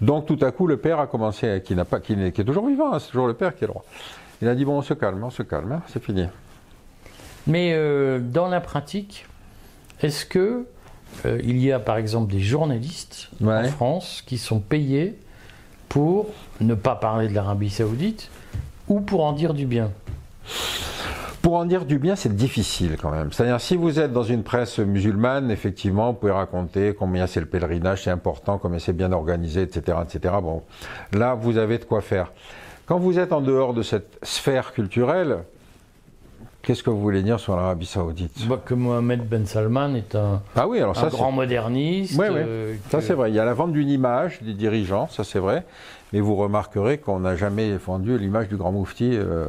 [0.00, 2.44] Donc tout à coup, le père a commencé, qui, n'a pas, qui, est, qui est
[2.44, 3.84] toujours vivant, hein, c'est toujours le père qui est le roi.
[4.40, 6.26] Il a dit bon, on se calme, on se calme, hein, c'est fini.
[7.46, 9.26] Mais euh, dans la pratique,
[10.00, 10.66] est-ce que
[11.26, 13.64] euh, il y a par exemple des journalistes en.
[13.64, 15.18] France qui sont payés
[15.88, 16.28] pour
[16.60, 18.30] ne pas parler de l'Arabie Saoudite
[18.88, 19.90] ou pour en dire du bien?
[21.52, 23.30] Pour en dire du bien, c'est difficile quand même.
[23.30, 27.46] C'est-à-dire, si vous êtes dans une presse musulmane, effectivement, vous pouvez raconter combien c'est le
[27.46, 30.32] pèlerinage, c'est important, combien c'est bien organisé, etc., etc.
[30.42, 30.62] Bon,
[31.12, 32.32] là, vous avez de quoi faire.
[32.86, 35.40] Quand vous êtes en dehors de cette sphère culturelle,
[36.62, 38.32] qu'est-ce que vous voulez dire sur l'Arabie Saoudite?
[38.40, 41.32] Je vois que Mohamed Ben Salman est un, Ah oui, alors un ça, c'est- grand
[41.32, 42.18] moderniste.
[42.18, 42.44] Ouais, ouais.
[42.46, 43.28] euh, ça que- c'est vrai.
[43.30, 45.66] Il y a la vente d'une image des dirigeants, ça c'est vrai.
[46.14, 49.10] Mais vous remarquerez qu'on n'a jamais vendu l'image du grand moufti.
[49.12, 49.48] euh,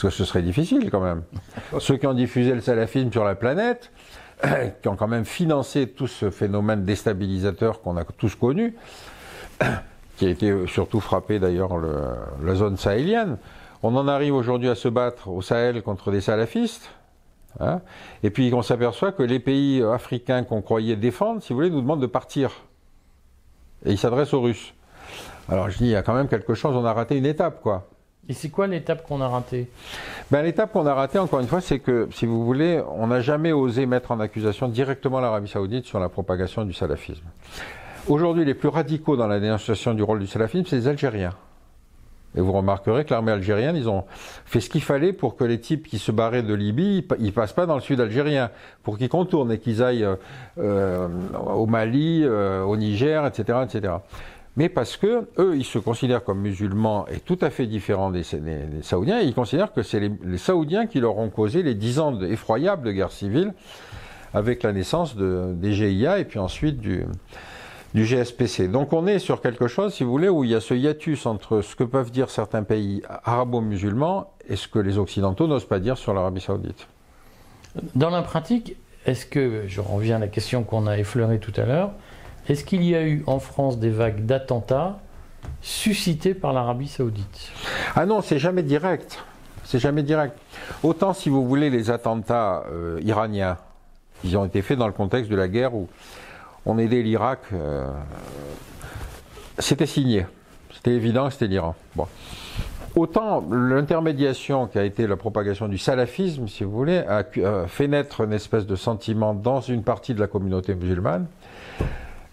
[0.00, 1.22] parce que ce serait difficile quand même.
[1.80, 3.90] Ceux qui ont diffusé le salafisme sur la planète,
[4.82, 8.76] qui ont quand même financé tout ce phénomène déstabilisateur qu'on a tous connu,
[10.16, 11.96] qui a été surtout frappé d'ailleurs le-
[12.44, 13.38] la zone sahélienne.
[13.82, 16.90] On en arrive aujourd'hui à se battre au Sahel contre des salafistes.
[17.60, 17.80] hein.
[18.22, 21.80] et puis on s'aperçoit que les pays africains qu'on croyait défendre, si vous voulez, nous
[21.80, 22.50] demandent de partir.
[23.84, 24.74] Et ils s'adressent aux Russes.
[25.48, 27.60] Alors je dis, il y a quand même quelque chose, on a raté une étape,
[27.62, 27.88] quoi.
[28.28, 29.68] Et c'est quoi l'étape qu'on a ratée?
[30.30, 33.20] Ben, L'étape qu'on a ratée, encore une fois, c'est que, si vous voulez, on n'a
[33.20, 37.24] jamais osé mettre en accusation directement l'Arabie Saoudite sur la propagation du salafisme.
[38.06, 41.32] Aujourd'hui, les plus radicaux dans la dénonciation du rôle du salafisme, c'est les Algériens.
[42.36, 44.04] Et vous remarquerez que l'armée algérienne, ils ont
[44.44, 47.16] fait ce qu'il fallait pour que les types qui se barraient de Libye, ils pa-
[47.18, 48.50] ils passent pas dans le sud algérien,
[48.82, 50.16] pour qu'ils contournent et qu'ils aillent euh,
[50.58, 51.08] euh,
[51.54, 53.94] au Mali, euh, au Niger, etc., etc.
[54.58, 58.24] Mais parce que eux, ils se considèrent comme musulmans et tout à fait différents des,
[58.82, 62.84] Saoudiens, ils considèrent que c'est les, Saoudiens qui leur ont causé les dix ans effroyables
[62.84, 63.54] de guerre civile,
[64.34, 67.04] avec la naissance de, des GIA et puis ensuite du,
[67.94, 68.66] du GSPC.
[68.66, 71.26] Donc on est sur quelque chose, si vous voulez, où il y a ce hiatus
[71.26, 75.78] entre ce que peuvent dire certains pays arabo-musulmans et ce que les Occidentaux n'osent pas
[75.78, 76.88] dire sur l'Arabie Saoudite.
[77.94, 78.74] Dans la pratique,
[79.06, 81.92] est-ce que, je reviens à la question qu'on a effleurée tout à l'heure,
[82.48, 84.98] est-ce qu'il y a eu en France des vagues d'attentats
[85.60, 87.52] suscités par l'Arabie Saoudite?
[87.94, 89.22] Ah non, c'est jamais direct.
[89.64, 90.36] C'est jamais direct.
[90.82, 93.58] Autant si vous voulez les attentats euh, iraniens,
[94.24, 95.88] ils ont été faits dans le contexte de la guerre où
[96.64, 97.40] on aidait l'Irak.
[97.52, 97.86] euh,
[99.58, 100.26] c'était signé.
[100.72, 101.74] C'était évident c'était l'Iran.
[102.96, 107.24] Autant l'intermédiation qui a été la propagation du salafisme, si vous voulez, a
[107.66, 111.26] fait naître une espèce de sentiment dans une partie de la communauté musulmane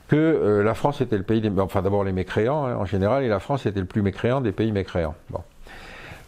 [0.08, 3.24] que euh, la France était le pays des, enfin d'abord les mécréants hein, en général,
[3.24, 5.16] et la France était le plus mécréant des pays mécréants.
[5.30, 5.42] Bon.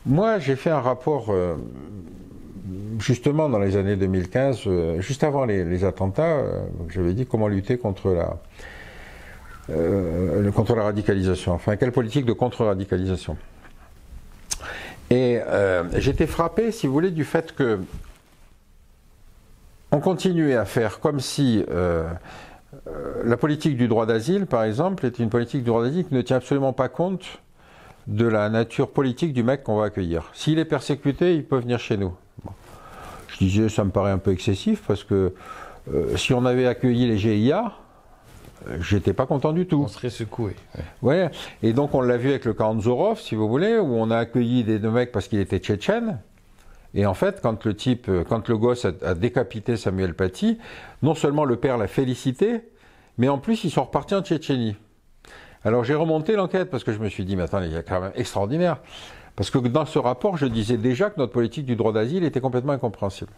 [0.06, 1.56] Moi, j'ai fait un rapport euh,
[3.00, 6.42] justement dans les années 2015, euh, juste avant les, les attentats.
[6.90, 8.38] J'avais dit comment lutter contre la
[10.56, 11.52] contre la radicalisation.
[11.52, 13.36] Enfin, quelle politique de contre-radicalisation.
[15.10, 15.40] Et
[15.98, 17.82] j'étais frappé, si vous voulez, du fait que
[19.92, 21.66] on continuait à faire comme si
[23.24, 26.22] la politique du droit d'asile, par exemple, est une politique du droit d'asile qui ne
[26.22, 27.40] tient absolument pas compte
[28.08, 30.30] de la nature politique du mec qu'on va accueillir.
[30.34, 32.14] S'il est persécuté, il peut venir chez nous.
[32.44, 32.52] Bon.
[33.28, 35.34] Je disais, ça me paraît un peu excessif parce que
[35.94, 37.74] euh, si on avait accueilli les GIA,
[38.68, 39.82] euh, j'étais pas content du tout.
[39.84, 40.56] On serait secoué.
[41.02, 41.30] Ouais,
[41.64, 44.18] et donc on l'a vu avec le camp Zorov, si vous voulez, où on a
[44.18, 46.20] accueilli des deux mecs parce qu'il était tchétchène.
[46.98, 50.58] Et en fait, quand le type, euh, quand le gosse a, décapité Samuel Paty,
[51.04, 52.62] non seulement le père l'a félicité,
[53.20, 54.76] mais en plus ils sont repartis en Tchétchénie.
[55.64, 57.84] Alors j'ai remonté l'enquête parce que je me suis dit, mais attendez, il y a
[57.84, 58.80] quand même extraordinaire.
[59.36, 62.42] Parce que dans ce rapport, je disais déjà que notre politique du droit d'asile était
[62.42, 63.32] complètement incompréhensible.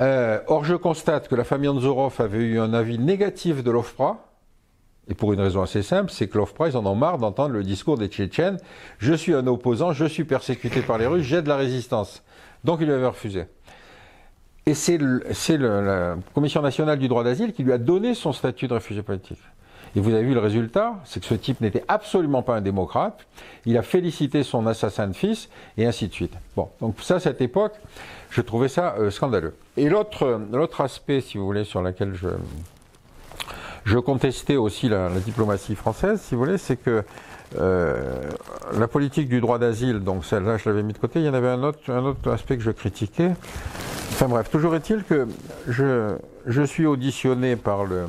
[0.00, 4.24] Euh, or, je constate que la famille Anzorov avait eu un avis négatif de l'OFPRA,
[5.08, 7.64] et pour une raison assez simple, c'est que l'OFPRA, ils en ont marre d'entendre le
[7.64, 8.58] discours des Tchétchènes.
[8.98, 12.22] Je suis un opposant, je suis persécuté par les Russes, j'ai de la résistance.
[12.66, 13.44] Donc il lui avait refusé.
[14.66, 18.74] Et c'est la Commission nationale du droit d'asile qui lui a donné son statut de
[18.74, 19.38] réfugié politique.
[19.94, 23.24] Et vous avez vu le résultat, c'est que ce type n'était absolument pas un démocrate.
[23.66, 25.48] Il a félicité son assassin de fils
[25.78, 26.34] et ainsi de suite.
[26.56, 27.74] Bon, donc ça, cette époque,
[28.30, 29.54] je trouvais ça euh, scandaleux.
[29.76, 32.28] Et l'autre l'autre aspect, si vous voulez, sur lequel je,
[33.86, 37.04] je contestais aussi la, diplomatie française, si vous voulez, c'est que
[37.56, 37.94] euh,
[38.76, 41.20] la politique du droit d'asile, donc celle-là, je l'avais mis de côté.
[41.20, 43.30] Il y en avait un autre, un autre aspect que je critiquais.
[44.10, 45.28] Enfin bref, toujours est-il que
[45.68, 48.06] je, je suis auditionné par le,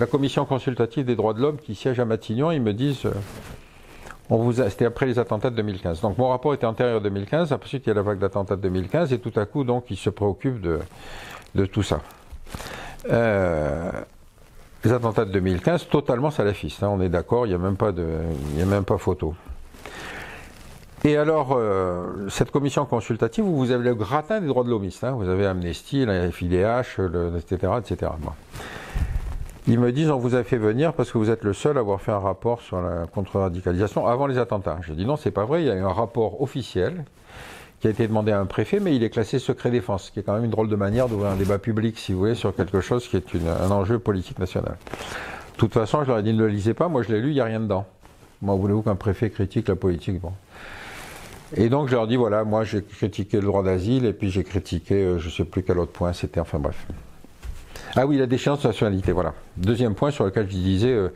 [0.00, 2.50] la commission consultative des droits de l'homme qui siège à Matignon.
[2.50, 6.00] Ils me disent, euh, c'était après les attentats de 2015.
[6.00, 7.52] Donc mon rapport était antérieur à 2015.
[7.52, 9.96] Ensuite, il y a la vague d'attentats de 2015 et tout à coup, donc, ils
[9.96, 10.80] se préoccupent de,
[11.54, 12.00] de tout ça.
[13.10, 13.92] Euh,
[14.86, 16.82] les attentats de 2015, totalement salafistes.
[16.82, 18.06] Hein, on est d'accord, il n'y a même pas de,
[18.60, 19.34] a même pas photo.
[21.04, 25.04] Et alors, euh, cette commission consultative, vous avez le gratin des droits de l'homiste.
[25.04, 27.00] Hein, vous avez Amnesty, la FIDH,
[27.38, 28.12] etc., etc.
[29.68, 31.80] Ils me disent on vous a fait venir parce que vous êtes le seul à
[31.80, 34.78] avoir fait un rapport sur la contre-radicalisation avant les attentats.
[34.82, 35.62] Je dis non, c'est pas vrai.
[35.62, 37.04] Il y a eu un rapport officiel
[37.80, 40.20] qui a été demandé à un préfet, mais il est classé secret défense, ce qui
[40.20, 42.54] est quand même une drôle de manière d'ouvrir un débat public, si vous voulez, sur
[42.54, 44.76] quelque chose qui est un enjeu politique national.
[45.54, 46.88] De toute façon, je leur ai dit ne le lisez pas.
[46.88, 47.86] Moi, je l'ai lu, il n'y a rien dedans.
[48.42, 50.20] Moi, voulez-vous qu'un préfet critique la politique?
[50.20, 50.32] Bon.
[51.56, 54.42] Et donc je leur dis voilà, moi j'ai critiqué le droit d'asile et puis j'ai
[54.42, 56.86] critiqué euh, je ne sais plus quel autre point c'était, enfin bref.
[57.94, 59.32] Ah oui, la déchéance de nationalité, voilà.
[59.56, 61.08] Deuxième point sur lequel je disais, euh,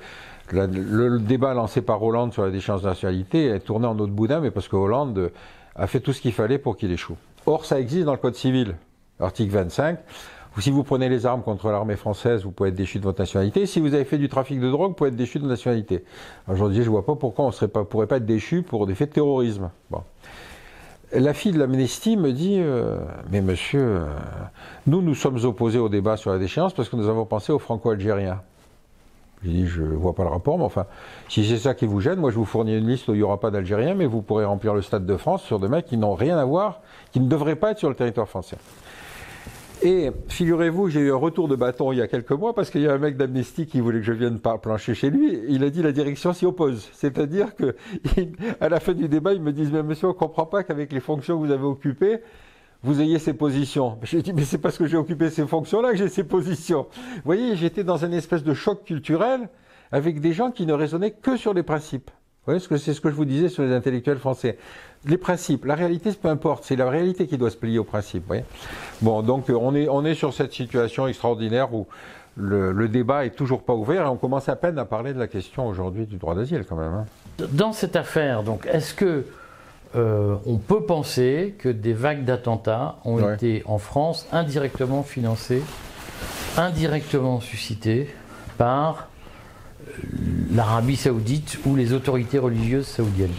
[0.52, 4.40] le, débat lancé par Hollande sur la déchéance de nationalité est tourné en autre boudin,
[4.40, 5.30] mais parce que Hollande
[5.76, 7.16] a fait tout ce qu'il fallait pour qu'il échoue.
[7.46, 8.76] Or, ça existe dans le Code civil,
[9.18, 9.98] article 25.
[10.58, 13.66] Si vous prenez les armes contre l'armée française, vous pouvez être déchu de votre nationalité.
[13.66, 16.04] Si vous avez fait du trafic de drogue, vous pouvez être déchu de votre nationalité.
[16.48, 19.14] Aujourd'hui, je vois pas pourquoi on ne pourrait pas être déchu pour des faits de
[19.14, 19.70] terrorisme.
[19.90, 20.02] Bon.
[21.12, 22.98] La fille de l'amnistie me dit euh,
[23.30, 24.06] Mais monsieur, euh,
[24.86, 27.58] nous, nous sommes opposés au débat sur la déchéance parce que nous avons pensé aux
[27.58, 28.42] franco-algériens.
[29.42, 30.86] J'ai dit Je vois pas le rapport, mais enfin,
[31.28, 33.22] si c'est ça qui vous gêne, moi je vous fournis une liste où il n'y
[33.22, 35.96] aura pas d'Algériens, mais vous pourrez remplir le Stade de France sur des mecs qui
[35.96, 36.80] n'ont rien à voir,
[37.12, 38.56] qui ne devraient pas être sur le territoire français.
[39.82, 42.82] Et figurez-vous, j'ai eu un retour de bâton il y a quelques mois parce qu'il
[42.82, 45.40] y a un mec d'Amnesty qui voulait que je vienne plancher chez lui.
[45.48, 46.90] Il a dit la direction s'y oppose.
[46.92, 47.74] C'est-à-dire que
[48.60, 51.00] à la fin du débat, ils me disent mais monsieur, on comprend pas qu'avec les
[51.00, 52.20] fonctions que vous avez occupées,
[52.82, 53.98] vous ayez ces positions.
[54.02, 56.86] J'ai dit mais c'est parce que j'ai occupé ces fonctions-là que j'ai ces positions.
[57.16, 59.48] Vous voyez, j'étais dans une espèce de choc culturel
[59.92, 62.10] avec des gens qui ne raisonnaient que sur les principes.
[62.46, 64.56] Vous voyez, c'est ce que je vous disais sur les intellectuels français
[65.06, 65.64] les principes.
[65.64, 68.24] La réalité, peu importe, c'est la réalité qui doit se plier aux principes.
[68.26, 68.44] Voyez
[69.00, 71.86] bon, donc euh, on est, on est sur cette situation extraordinaire où
[72.36, 75.26] le, débat est toujours pas ouvert et on commence à peine à parler de la
[75.26, 76.92] question aujourd'hui du droit d'asile quand même.
[76.92, 77.06] Hein.
[77.52, 79.24] Dans cette affaire, donc, est-ce que
[79.96, 85.62] euh, on peut penser que des vagues d'attentats ont été en France indirectement financées,
[86.56, 88.08] indirectement suscitées
[88.56, 89.08] par
[90.52, 93.30] l'Arabie saoudite ou les autorités religieuses saoudiennes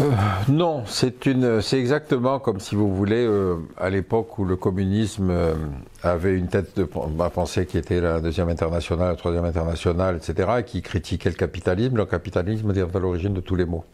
[0.00, 0.10] euh,
[0.48, 1.26] non, c'est
[1.72, 5.54] exactement comme si vous voulez euh, à l'époque où le communisme euh,
[6.02, 10.48] avait une tête de bah, pensée qui était la deuxième internationale, la troisième internationale, etc.,
[10.58, 11.96] et qui critiquait le capitalisme.
[11.96, 13.84] Le capitalisme est à l'origine de tous les maux.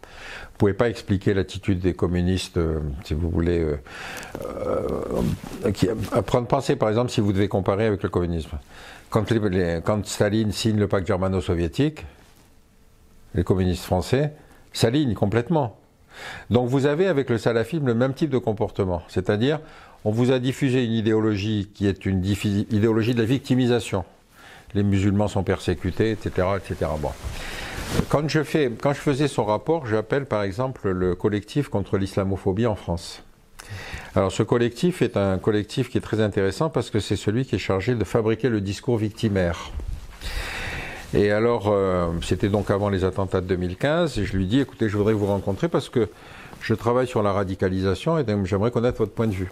[0.53, 2.59] Vous pouvez pas expliquer l'attitude des communistes,
[3.05, 3.67] si vous voulez,
[5.73, 5.89] qui,
[6.27, 8.59] prendre penser par exemple si vous devez comparer avec le communisme.
[9.09, 9.25] Quand,
[9.85, 12.05] quand Staline signe le pacte germano-soviétique,
[13.35, 14.35] les communistes français
[14.73, 15.80] s'alignent complètement.
[16.51, 19.61] Donc vous avez avec le salafisme le même type de comportement, c'est-à-dire
[20.05, 24.05] on vous a diffusé une idéologie qui est une idéologie de la victimisation.
[24.75, 26.91] Les musulmans sont persécutés, etc., etc.
[28.09, 32.67] Quand je, fais, quand je faisais son rapport, j'appelle par exemple le collectif contre l'islamophobie
[32.67, 33.25] en France.
[34.15, 37.57] Alors ce collectif est un collectif qui est très intéressant parce que c'est celui qui
[37.57, 39.71] est chargé de fabriquer le discours victimaire.
[41.13, 44.89] Et alors, euh, c'était donc avant les attentats de 2015, et je lui dis, écoutez,
[44.89, 46.09] je voudrais vous rencontrer parce que
[46.61, 49.51] je travaille sur la radicalisation et j'aimerais connaître votre point de vue.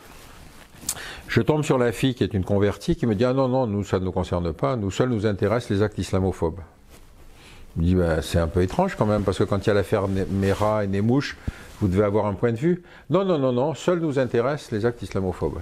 [1.27, 3.67] Je tombe sur la fille qui est une convertie qui me dit, ah non, non,
[3.67, 6.61] nous, ça ne nous concerne pas, nous seuls nous intéressent les actes islamophobes.
[7.77, 9.75] Je dis, ben, c'est un peu étrange quand même, parce que quand il y a
[9.75, 11.37] l'affaire Mera et Nemouche,
[11.81, 12.83] vous devez avoir un point de vue.
[13.11, 15.59] Non, non, non, non, seuls nous intéressent les actes islamophobes.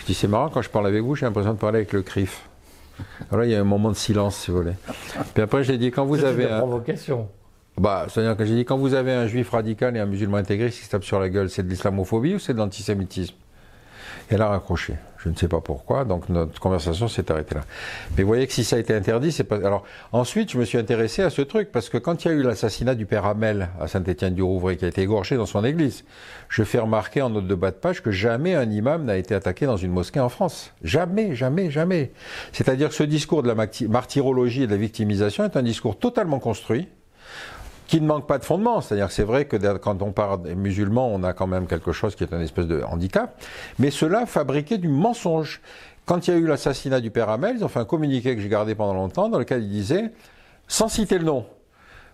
[0.00, 2.02] Je dis, c'est marrant, quand je parle avec vous, j'ai l'impression de parler avec le
[2.02, 2.48] CRIF.
[3.30, 4.74] Alors il y a un moment de silence, si vous voulez.
[5.34, 6.44] Puis après, j'ai dit, quand vous avez.
[6.44, 7.28] Une provocation.
[7.78, 10.70] Bah, c'est-à-dire que j'ai dit, quand vous avez un juif radical et un musulman intégré
[10.70, 13.34] qui se tape sur la gueule, c'est de l'islamophobie ou c'est de l'antisémitisme?
[14.30, 14.94] Elle a raccroché.
[15.26, 17.62] Je ne sais pas pourquoi, donc notre conversation s'est arrêtée là.
[18.16, 19.56] Mais vous voyez que si ça a été interdit, c'est pas.
[19.56, 22.34] Alors ensuite, je me suis intéressé à ce truc parce que quand il y a
[22.34, 26.04] eu l'assassinat du père Hamel à Saint-Étienne-du-Rouvray, qui a été égorgé dans son église,
[26.48, 29.34] je fais remarquer en note de bas de page que jamais un imam n'a été
[29.34, 30.70] attaqué dans une mosquée en France.
[30.84, 32.12] Jamais, jamais, jamais.
[32.52, 36.38] C'est-à-dire que ce discours de la martyrologie et de la victimisation est un discours totalement
[36.38, 36.86] construit
[37.86, 38.80] qui ne manque pas de fondement.
[38.80, 42.14] C'est-à-dire c'est vrai que quand on parle des musulmans, on a quand même quelque chose
[42.14, 43.40] qui est un espèce de handicap,
[43.78, 45.60] mais cela fabriquait du mensonge.
[46.04, 48.40] Quand il y a eu l'assassinat du père Hamel, ils ont fait un communiqué que
[48.40, 50.12] j'ai gardé pendant longtemps, dans lequel ils disaient,
[50.68, 51.46] sans citer le nom,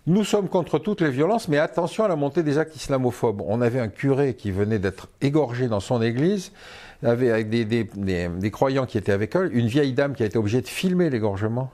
[0.05, 3.41] nous sommes contre toutes les violences, mais attention à la montée des actes islamophobes.
[3.47, 6.51] On avait un curé qui venait d'être égorgé dans son église,
[7.03, 10.61] avec des, des croyants qui étaient avec eux, une vieille dame qui a été obligée
[10.61, 11.71] de filmer l'égorgement.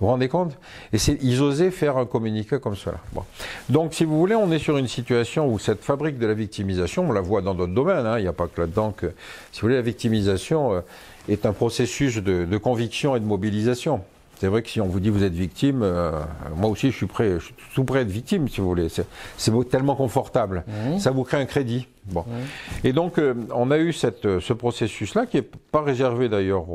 [0.00, 0.56] Vous vous rendez compte?
[0.92, 2.98] Et ils osaient faire un communiqué comme cela.
[3.12, 3.24] Bon.
[3.68, 7.08] Donc, si vous voulez, on est sur une situation où cette fabrique de la victimisation,
[7.08, 9.06] on la voit dans d'autres domaines, hein, il n'y a pas que là-dedans que,
[9.50, 10.80] si vous voulez, la victimisation euh,
[11.28, 14.02] est un processus de, conviction et de mobilisation.
[14.38, 16.12] C'est vrai que si on vous dit vous êtes victime, euh,
[16.54, 18.88] moi aussi je suis prêt, je suis tout prêt à être victime si vous voulez.
[18.88, 20.62] C'est tellement confortable.
[20.68, 20.98] Mmh.
[21.00, 21.88] Ça vous crée un crédit.
[22.04, 22.20] Bon.
[22.20, 22.86] Mmh.
[22.86, 26.66] Et donc euh, on a eu cette, ce processus-là qui est pas réservé d'ailleurs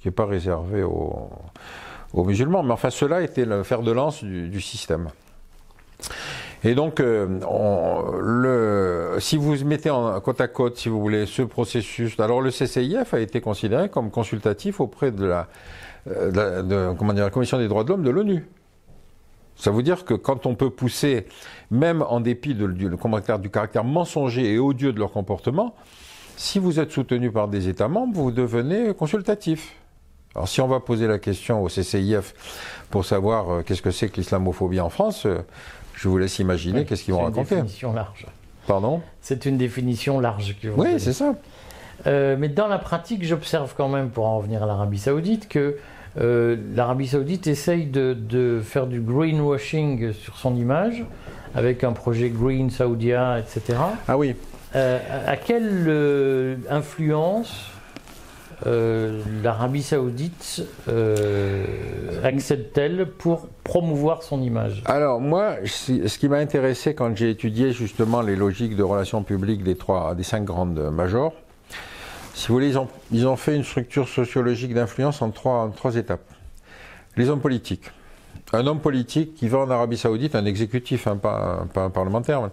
[0.00, 1.30] qui est pas réservé aux,
[2.14, 5.08] aux, musulmans, mais enfin cela était le fer de lance du, système.
[6.62, 7.26] Et donc, euh,
[8.20, 12.50] le, si vous mettez en côte à côte, si vous voulez, ce processus, alors le
[12.50, 15.48] CCIF a été considéré comme consultatif auprès de la,
[16.10, 18.46] euh, la Commission des droits de l'homme de l'ONU.
[19.56, 21.26] Ça veut dire que quand on peut pousser,
[21.70, 25.74] même en dépit du caractère mensonger et odieux de leur comportement,
[26.36, 29.76] si vous êtes soutenu par des États membres, vous devenez consultatif.
[30.34, 32.34] Alors si on va poser la question au CCIF
[32.90, 35.26] pour savoir euh, qu'est-ce que c'est que l'islamophobie en France,
[35.94, 37.46] je vous laisse imaginer qu'est-ce qu'ils vont raconter.
[37.48, 38.26] C'est une définition large.
[38.66, 39.02] Pardon?
[39.20, 40.56] C'est une définition large.
[40.60, 41.34] Que oui, c'est ça.
[42.06, 45.76] Euh, mais dans la pratique, j'observe quand même, pour en revenir à l'Arabie Saoudite, que
[46.20, 51.04] euh, l'Arabie Saoudite essaye de, faire du greenwashing sur son image,
[51.54, 53.78] avec un projet Green Saoudia, etc.
[54.08, 54.34] Ah oui.
[54.74, 57.70] Euh, à quelle influence
[58.66, 61.64] euh, l'Arabie saoudite euh,
[62.22, 64.82] accède-t-elle pour promouvoir son image?
[64.86, 69.62] Alors moi, ce qui m'a intéressé quand j'ai étudié justement les logiques de relations publiques
[69.62, 71.34] des, trois, des cinq grandes majors,
[72.34, 72.74] si vous voulez,
[73.12, 76.28] ils ont, fait une structure sociologique d'influence en trois, étapes.
[77.16, 77.92] Les hommes politiques.
[78.52, 82.50] Un homme politique qui va en Arabie Saoudite, un exécutif, hein, pas un parlementaire,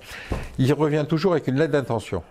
[0.60, 2.22] il revient toujours avec une lettre d'intention.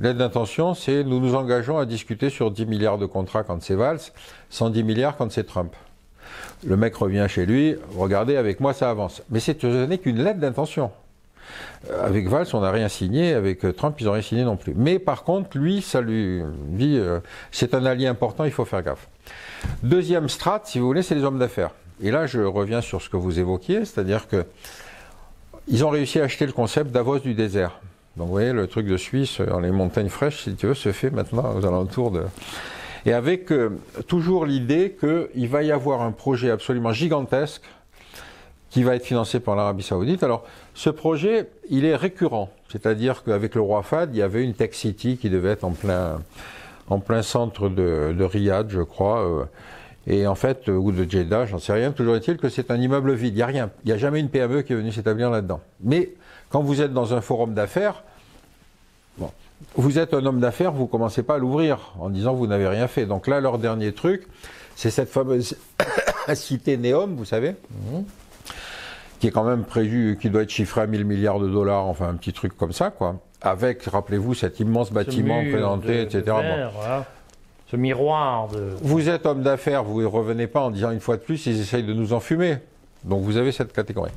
[0.00, 3.76] L'aide d'intention, c'est nous nous engageons à discuter sur 10 milliards de contrats quand c'est
[3.76, 4.00] Valls,
[4.50, 5.74] 110 milliards quand c'est Trump.
[6.66, 9.22] Le mec revient chez lui, regardez, avec moi ça avance.
[9.30, 9.52] Mais ce
[9.86, 10.90] n'est qu'une lettre d'intention.
[11.90, 14.56] Euh, avec Valls, on n'a rien signé, avec euh, Trump, ils n'ont rien signé non
[14.56, 14.74] plus.
[14.74, 17.20] Mais par contre, lui, ça lui dit, euh,
[17.52, 19.08] c'est un allié important, il faut faire gaffe.
[19.82, 21.70] Deuxième strat, si vous voulez, c'est les hommes d'affaires.
[22.02, 24.44] Et là, je reviens sur ce que vous évoquiez, c'est-à-dire que
[25.68, 27.80] ils ont réussi à acheter le concept Davos du désert.
[28.16, 30.92] Donc vous voyez, le truc de Suisse, dans les montagnes fraîches, si tu veux, se
[30.92, 32.22] fait maintenant aux alentours de...
[33.06, 33.70] Et avec euh,
[34.06, 37.62] toujours l'idée qu'il va y avoir un projet absolument gigantesque
[38.70, 40.22] qui va être financé par l'Arabie Saoudite.
[40.22, 42.50] Alors, ce projet, il est récurrent.
[42.70, 45.72] C'est-à-dire qu'avec le roi Fad, il y avait une tech city qui devait être en
[45.72, 46.22] plein,
[46.88, 49.24] en plein centre de, de Riyad, je crois.
[49.24, 49.44] Euh,
[50.06, 51.92] et en fait, ou de Jeddah, j'en sais rien.
[51.92, 53.34] Toujours est-il que c'est un immeuble vide.
[53.34, 53.70] Il n'y a rien.
[53.84, 55.60] Il n'y a jamais une PME qui est venue s'établir là-dedans.
[55.82, 56.10] Mais
[56.54, 58.04] quand vous êtes dans un forum d'affaires,
[59.18, 59.28] bon,
[59.74, 62.68] vous êtes un homme d'affaires, vous ne commencez pas à l'ouvrir en disant vous n'avez
[62.68, 63.06] rien fait.
[63.06, 64.28] Donc là, leur dernier truc,
[64.76, 65.56] c'est cette fameuse
[66.34, 67.56] cité Néom, vous savez,
[67.90, 68.04] mhm.
[69.18, 72.06] qui est quand même prévu, qui doit être chiffré à 1000 milliards de dollars, enfin
[72.06, 73.16] un petit truc comme ça, quoi.
[73.42, 76.36] Avec, rappelez-vous, cet immense bâtiment présenté, etc.
[77.66, 78.74] Ce miroir de.
[78.80, 81.60] Vous êtes homme d'affaires, vous ne revenez pas en disant une fois de plus, ils
[81.60, 82.58] essayent de nous enfumer.
[83.04, 84.10] Donc vous avez cette catégorie.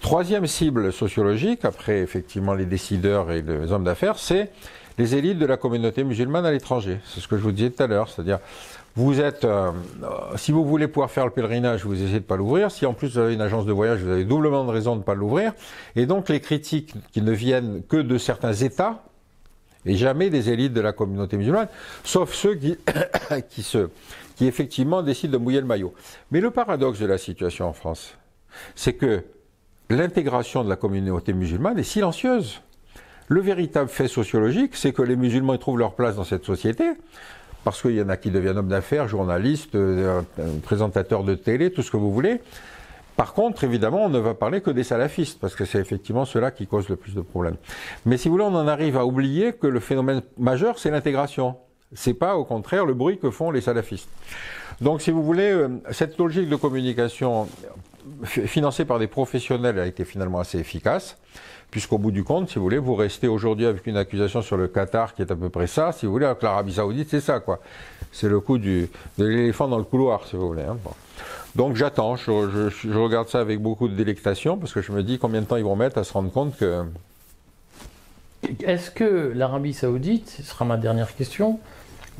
[0.00, 4.50] Troisième cible sociologique, après effectivement les décideurs et les hommes d'affaires, c'est
[4.98, 7.00] les élites de la communauté musulmane à l'étranger.
[7.04, 8.38] C'est ce que je vous disais tout à l'heure, c'est-à-dire
[8.96, 9.70] vous êtes, euh,
[10.36, 12.70] si vous voulez pouvoir faire le pèlerinage, vous essayez de pas l'ouvrir.
[12.70, 14.98] Si en plus vous avez une agence de voyage, vous avez doublement de raisons de
[14.98, 15.52] ne pas l'ouvrir.
[15.94, 19.04] Et donc les critiques qui ne viennent que de certains États
[19.86, 21.68] et jamais des élites de la communauté musulmane,
[22.04, 22.76] sauf ceux qui,
[23.48, 23.88] qui se,
[24.36, 25.94] qui effectivement décident de mouiller le maillot.
[26.30, 28.14] Mais le paradoxe de la situation en France,
[28.74, 29.22] c'est que
[29.88, 32.62] l'intégration de la communauté musulmane est silencieuse.
[33.28, 36.84] Le véritable fait sociologique, c'est que les musulmans trouvent leur place dans cette société,
[37.64, 40.22] parce qu'il y en a qui deviennent hommes d'affaires, journalistes, euh,
[40.62, 42.40] présentateurs de télé, tout ce que vous voulez.
[43.16, 46.50] Par contre, évidemment, on ne va parler que des salafistes, parce que c'est effectivement cela
[46.50, 47.56] qui cause le plus de problèmes.
[48.06, 51.56] Mais si vous voulez, on en arrive à oublier que le phénomène majeur, c'est l'intégration.
[51.92, 54.08] C'est pas, au contraire, le bruit que font les salafistes.
[54.80, 57.46] Donc, si vous voulez, euh, cette logique de communication
[58.24, 61.16] financée par des professionnels a été finalement assez efficace,
[61.70, 64.68] puisqu'au bout du compte, si vous voulez, vous restez aujourd'hui avec une accusation sur le
[64.68, 67.40] Qatar qui est à peu près ça, si vous voulez, avec l'Arabie Saoudite, c'est ça,
[67.40, 67.60] quoi.
[68.12, 68.88] C'est le coup de
[69.18, 70.62] l'éléphant dans le couloir, si vous voulez.
[70.62, 70.78] Hein.
[71.56, 75.40] Donc j'attends, je, regarde ça avec beaucoup de délectation, parce que je me dis combien
[75.40, 76.84] de temps ils vont mettre à se rendre compte que...
[78.64, 81.60] Est-ce que l'Arabie Saoudite, ce sera ma dernière question,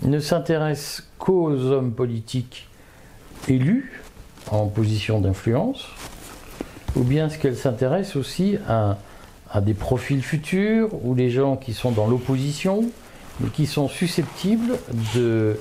[0.02, 2.68] ne s'intéresse qu'aux hommes politiques
[3.48, 4.02] élus
[4.50, 5.86] en position d'influence,
[6.96, 8.98] ou bien est-ce qu'elle s'intéresse aussi à,
[9.60, 12.84] des profils futurs ou les gens qui sont dans l'opposition,
[13.40, 14.78] mais qui sont susceptibles
[15.14, 15.58] de,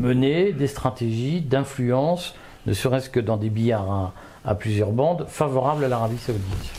[0.00, 2.34] mener des stratégies d'influence,
[2.66, 4.12] ne serait-ce que dans des billards
[4.44, 6.72] à plusieurs bandes, favorables à l'Arabie saoudite?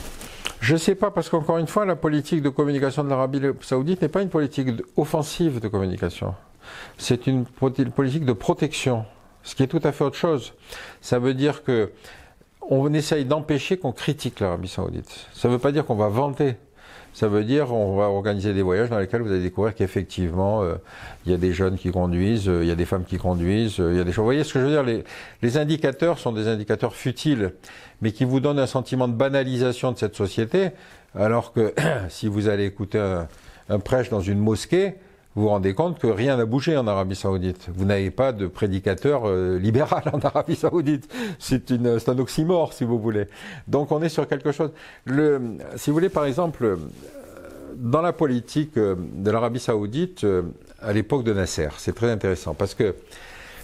[0.59, 4.01] Je ne sais pas, parce qu'encore une fois, la politique de communication de l'Arabie saoudite
[4.01, 6.33] n'est pas une politique offensive de communication.
[6.97, 9.05] C'est une politique de protection
[9.47, 10.53] ce qui est tout à fait autre chose.
[10.99, 11.91] Ça veut dire que
[12.69, 15.27] on essaye d'empêcher qu'on critique l'Arabie Saoudite.
[15.33, 16.57] Ça ne veut pas dire qu'on va vanter.
[17.13, 20.75] Ça veut dire qu'on va organiser des voyages dans lesquels vous allez découvrir qu'effectivement, euh,
[21.25, 23.79] il y a des jeunes qui conduisent, euh, il y a des femmes qui conduisent,
[23.79, 24.23] euh, il y a des choses.
[24.23, 25.03] Vous voyez ce que je veux dire?
[25.41, 27.53] Les, indicateurs sont des indicateurs futiles,
[28.01, 30.71] mais qui vous donnent un sentiment de banalisation de cette société,
[31.15, 31.73] alors que
[32.09, 32.99] si vous allez écouter
[33.69, 34.97] un prêche dans une mosquée,
[35.37, 37.69] vous vous rendez compte que rien n'a bougé en Arabie Saoudite.
[37.75, 41.07] Vous n'avez pas de prédicateur euh, libéral en Arabie Saoudite.
[41.37, 43.25] C'est un oxymore, si vous voulez.
[43.67, 44.71] Donc on est sur quelque chose.
[45.05, 46.75] Si vous voulez, par exemple, euh,
[47.75, 50.25] dans la politique euh, de l'Arabie Saoudite,
[50.81, 52.95] à l'époque de Nasser, c'est très intéressant parce que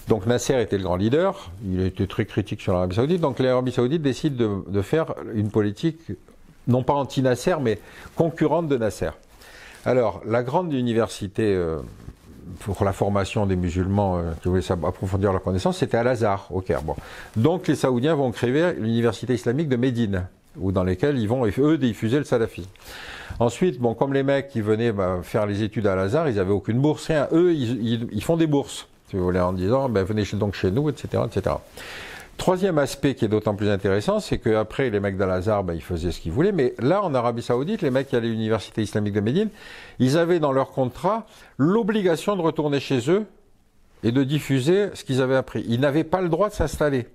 [0.07, 3.19] donc Nasser était le grand leader, il était très critique sur l'Arabie Saoudite.
[3.19, 6.01] Donc l'Arabie Saoudite décide de, de faire une politique
[6.67, 7.79] non pas anti-Nasser, mais
[8.15, 9.09] concurrente de Nasser.
[9.85, 11.79] Alors, la grande université euh,
[12.61, 16.83] pour la formation des musulmans euh, qui voulaient approfondir leur connaissance, c'était Al-Azhar, au Caire.
[16.83, 16.95] Bon.
[17.35, 20.27] Donc, les Saoudiens vont créer l'université islamique de Médine,
[20.57, 22.69] où, dans lesquelles ils vont, eux, diffuser le salafisme.
[23.39, 26.51] Ensuite, bon, comme les mecs qui venaient bah, faire les études à Al-Azhar, ils n'avaient
[26.51, 27.27] aucune bourse, rien.
[27.33, 30.71] Eux, ils, ils, font des bourses, si vous voulez, en disant, ben, venez donc chez
[30.71, 31.55] nous, etc., etc.
[32.37, 36.11] Troisième aspect qui est d'autant plus intéressant, c'est qu'après, les mecs d'Al-Azhar, ben, ils faisaient
[36.11, 39.13] ce qu'ils voulaient, mais là, en Arabie Saoudite, les mecs qui allaient à l'université islamique
[39.13, 39.49] de Médine,
[39.99, 41.25] ils avaient dans leur contrat
[41.57, 43.25] l'obligation de retourner chez eux
[44.03, 45.63] et de diffuser ce qu'ils avaient appris.
[45.69, 47.07] Ils n'avaient pas le droit de s'installer.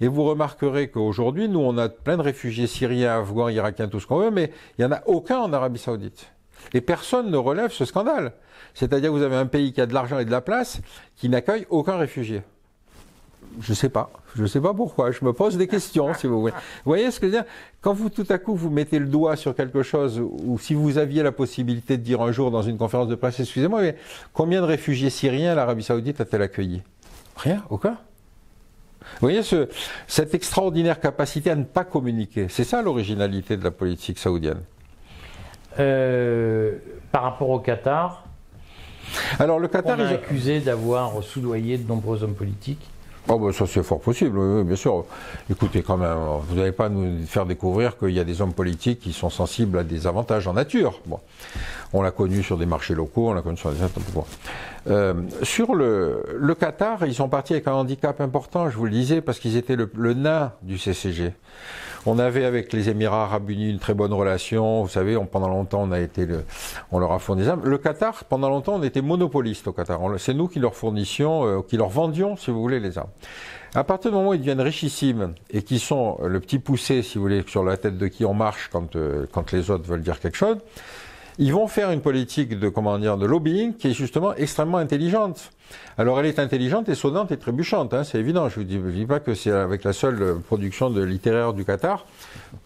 [0.00, 4.06] Et vous remarquerez qu'aujourd'hui, nous, on a plein de réfugiés syriens, afghans, irakiens, tout ce
[4.06, 6.32] qu'on veut, mais il n'y en a aucun en Arabie Saoudite.
[6.72, 8.32] Et personne ne relève ce scandale.
[8.74, 10.80] C'est-à-dire que vous avez un pays qui a de l'argent et de la place
[11.16, 12.42] qui n'accueille aucun réfugié.
[13.60, 14.10] Je sais pas.
[14.34, 15.10] Je sais pas pourquoi.
[15.10, 16.52] Je me pose des questions, si vous voulez.
[16.52, 17.48] Vous voyez ce que je veux dire?
[17.80, 20.98] Quand vous, tout à coup, vous mettez le doigt sur quelque chose, ou si vous
[20.98, 23.96] aviez la possibilité de dire un jour dans une conférence de presse, excusez-moi, mais
[24.32, 26.82] combien de réfugiés syriens l'Arabie Saoudite a-t-elle accueilli
[27.36, 27.96] Rien, aucun.
[29.02, 29.68] Vous voyez ce,
[30.06, 32.46] cette extraordinaire capacité à ne pas communiquer.
[32.48, 34.60] C'est ça l'originalité de la politique saoudienne.
[35.78, 36.76] Euh,
[37.10, 38.24] par rapport au Qatar,
[39.38, 42.88] alors le Qatar on est accusé d'avoir soudoyé de nombreux hommes politiques.
[43.28, 45.04] Oh ben ça c'est fort possible, oui, bien sûr.
[45.48, 46.18] Écoutez quand même,
[46.48, 49.78] vous n'allez pas nous faire découvrir qu'il y a des hommes politiques qui sont sensibles
[49.78, 51.00] à des avantages en nature.
[51.92, 53.78] On l'a connu sur des marchés locaux, on l'a connu sur des...
[54.88, 58.90] Euh, sur le, le Qatar, ils sont partis avec un handicap important, je vous le
[58.90, 61.32] disais, parce qu'ils étaient le, le nain du CCG.
[62.04, 64.82] On avait avec les Émirats Arabes Unis une très bonne relation.
[64.82, 66.44] Vous savez, on, pendant longtemps, on a été, le,
[66.90, 67.62] on leur a fourni des armes.
[67.64, 70.00] Le Qatar, pendant longtemps, on était monopoliste au Qatar.
[70.18, 73.10] C'est nous qui leur fournissions, euh, qui leur vendions, si vous voulez, les armes.
[73.74, 77.18] À partir du moment où ils deviennent richissimes et qui sont le petit poussé, si
[77.18, 80.02] vous voulez, sur la tête de qui on marche quand, euh, quand les autres veulent
[80.02, 80.58] dire quelque chose,
[81.38, 85.50] ils vont faire une politique de comment dire de lobbying qui est justement extrêmement intelligente.
[85.98, 88.48] Alors elle est intelligente et sonnante et trébuchante, hein, c'est évident.
[88.48, 92.06] Je ne vous, dis pas que c'est avec la seule production de littéraire du Qatar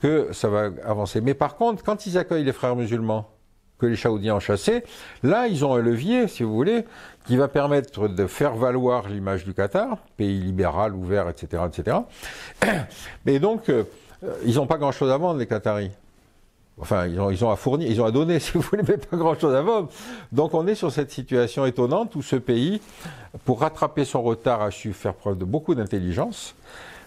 [0.01, 1.21] que ça va avancer.
[1.21, 3.31] Mais par contre, quand ils accueillent les frères musulmans
[3.79, 4.85] que les Chaoudiens ont chassés,
[5.23, 6.85] là ils ont un levier, si vous voulez,
[7.27, 11.99] qui va permettre de faire valoir l'image du Qatar, pays libéral, ouvert, etc., etc.
[13.27, 13.85] Mais donc, euh,
[14.45, 15.91] ils n'ont pas grand-chose à vendre les Qataris.
[16.79, 18.99] Enfin, ils ont, ils ont à fournir, ils ont à donner, si vous voulez, mais
[18.99, 19.89] pas grand-chose à vendre.
[20.33, 22.81] Donc on est sur cette situation étonnante où ce pays,
[23.45, 26.55] pour rattraper son retard, a su faire preuve de beaucoup d'intelligence.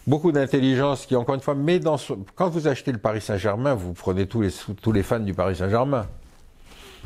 [0.08, 1.98] Beaucoup d'intelligence qui, encore une fois, met dans
[2.36, 4.50] quand vous achetez le Paris Saint-Germain, vous prenez tous les,
[4.82, 6.08] tous les fans du Paris Saint-Germain.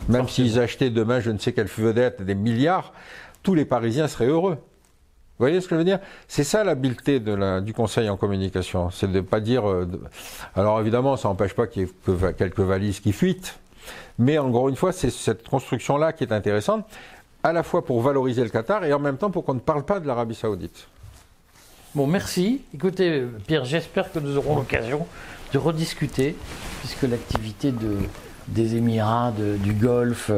[0.07, 2.93] Même s'ils achetaient demain je ne sais quelle vedette, des milliards,
[3.41, 4.57] tous les Parisiens seraient heureux.
[5.39, 5.99] Vous voyez ce que je veux dire?
[6.27, 8.91] C'est ça l'habileté du conseil en communication.
[8.91, 9.67] C'est de ne pas dire.
[9.67, 9.87] Euh,
[10.55, 13.57] alors évidemment, ça n'empêche pas qu'il y ait quelques valises qui fuitent.
[14.19, 16.85] Mais encore une fois, c'est cette construction-là qui est intéressante,
[17.41, 19.83] à la fois pour valoriser le Qatar et en même temps pour qu'on ne parle
[19.83, 20.87] pas de l'Arabie Saoudite.
[21.95, 22.61] Bon, merci.
[22.73, 25.05] Écoutez, Pierre, j'espère que nous aurons l'occasion
[25.51, 26.35] de rediscuter,
[26.79, 27.97] puisque l'activité de,
[28.47, 30.31] des Émirats, du Golfe,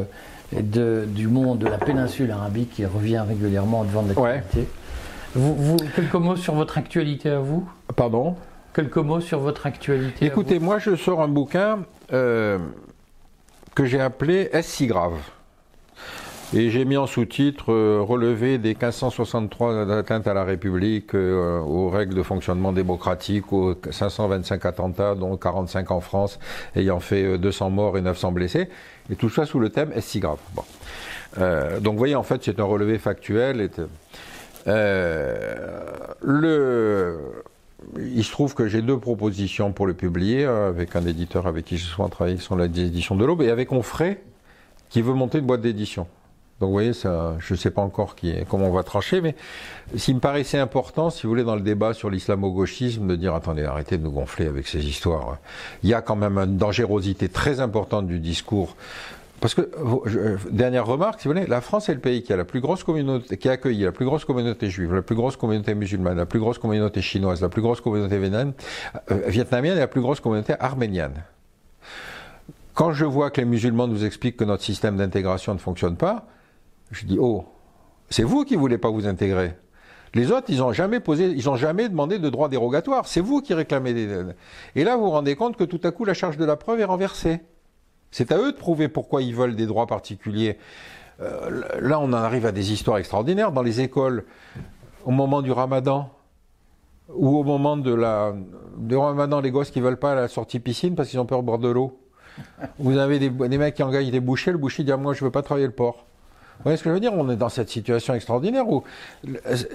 [0.54, 4.68] de, du monde, de la péninsule arabique revient régulièrement devant l'activité.
[5.36, 7.68] Vous, quelques mots sur votre actualité à vous
[7.98, 8.38] Pardon
[8.74, 11.80] Quelques mots sur votre actualité Écoutez, moi je sors un bouquin
[12.14, 12.58] euh,
[13.76, 15.18] que j'ai appelé Est-ce si grave?
[16.54, 21.90] Et j'ai mis en sous-titre euh, Relevé des 1563 atteintes à la République, euh, aux
[21.90, 26.40] règles de fonctionnement démocratique, aux 525 attentats, dont 45 en France,
[26.78, 28.70] ayant fait 200 morts et 900 blessés.
[29.12, 30.40] Et tout ça sous le thème Est-ce si grave?
[30.54, 30.64] Bon.
[31.82, 33.60] Donc vous voyez, en fait, c'est un relevé factuel.
[33.60, 33.70] Et,
[34.66, 36.56] le,
[37.98, 41.66] il se trouve que j'ai deux propositions pour le publier, euh, avec un éditeur avec
[41.66, 44.18] qui je suis en travail, qui sont les éditions de l'Aube, et avec Onfray,
[44.90, 46.08] qui veut monter une boîte d'édition.
[46.60, 49.20] Donc vous voyez, ça, je ne sais pas encore qui est, comment on va trancher,
[49.20, 49.36] mais
[49.98, 53.66] s'il me paraissait important, si vous voulez, dans le débat sur l'islamo-gauchisme, de dire attendez,
[53.66, 55.38] arrêtez de nous gonfler avec ces histoires.
[55.84, 58.78] Il y a quand même une dangerosité très importante du discours.
[59.42, 59.70] Parce que,
[60.50, 62.84] dernière remarque, si vous voulez, la France est le pays qui a la plus grosse
[62.84, 66.26] communauté, qui a accueilli la plus grosse communauté juive, la plus grosse communauté musulmane, la
[66.26, 70.54] plus grosse communauté chinoise, la plus grosse communauté euh, vietnamienne et la plus grosse communauté
[70.60, 71.24] arménienne.
[72.74, 76.28] Quand je vois que les musulmans nous expliquent que notre système d'intégration ne fonctionne pas,
[76.92, 77.46] je dis, oh,
[78.10, 79.56] c'est vous qui voulez pas vous intégrer.
[80.14, 83.06] Les autres, ils n'ont jamais posé, ils ont jamais demandé de droits dérogatoires.
[83.06, 84.08] C'est vous qui réclamez des.
[84.76, 86.80] Et là, vous vous rendez compte que tout à coup, la charge de la preuve
[86.80, 87.42] est renversée.
[88.18, 90.58] C'est à eux de prouver pourquoi ils veulent des droits particuliers.
[91.20, 93.52] Euh, là, on en arrive à des histoires extraordinaires.
[93.52, 94.24] Dans les écoles,
[95.04, 96.10] au moment du ramadan,
[97.10, 98.34] ou au moment de la,
[98.78, 101.46] du ramadan, les gosses qui veulent pas la sortie piscine parce qu'ils ont peur de
[101.46, 102.00] boire de l'eau.
[102.80, 105.26] Vous avez des, des mecs qui engagent des bouchers, le boucher dit ah, Moi, je
[105.26, 106.06] veux pas travailler le port.
[106.60, 107.14] Vous voyez ce que je veux dire?
[107.14, 108.86] On est dans cette situation extraordinaire où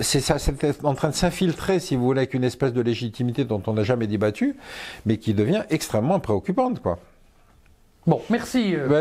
[0.00, 3.44] c'est ça, c'est en train de s'infiltrer, si vous voulez, avec une espèce de légitimité
[3.44, 4.56] dont on n'a jamais débattu,
[5.04, 6.98] mais qui devient extrêmement préoccupante, quoi.
[8.06, 8.74] Bon, merci.
[8.74, 8.88] Euh.
[8.88, 9.00] Bah,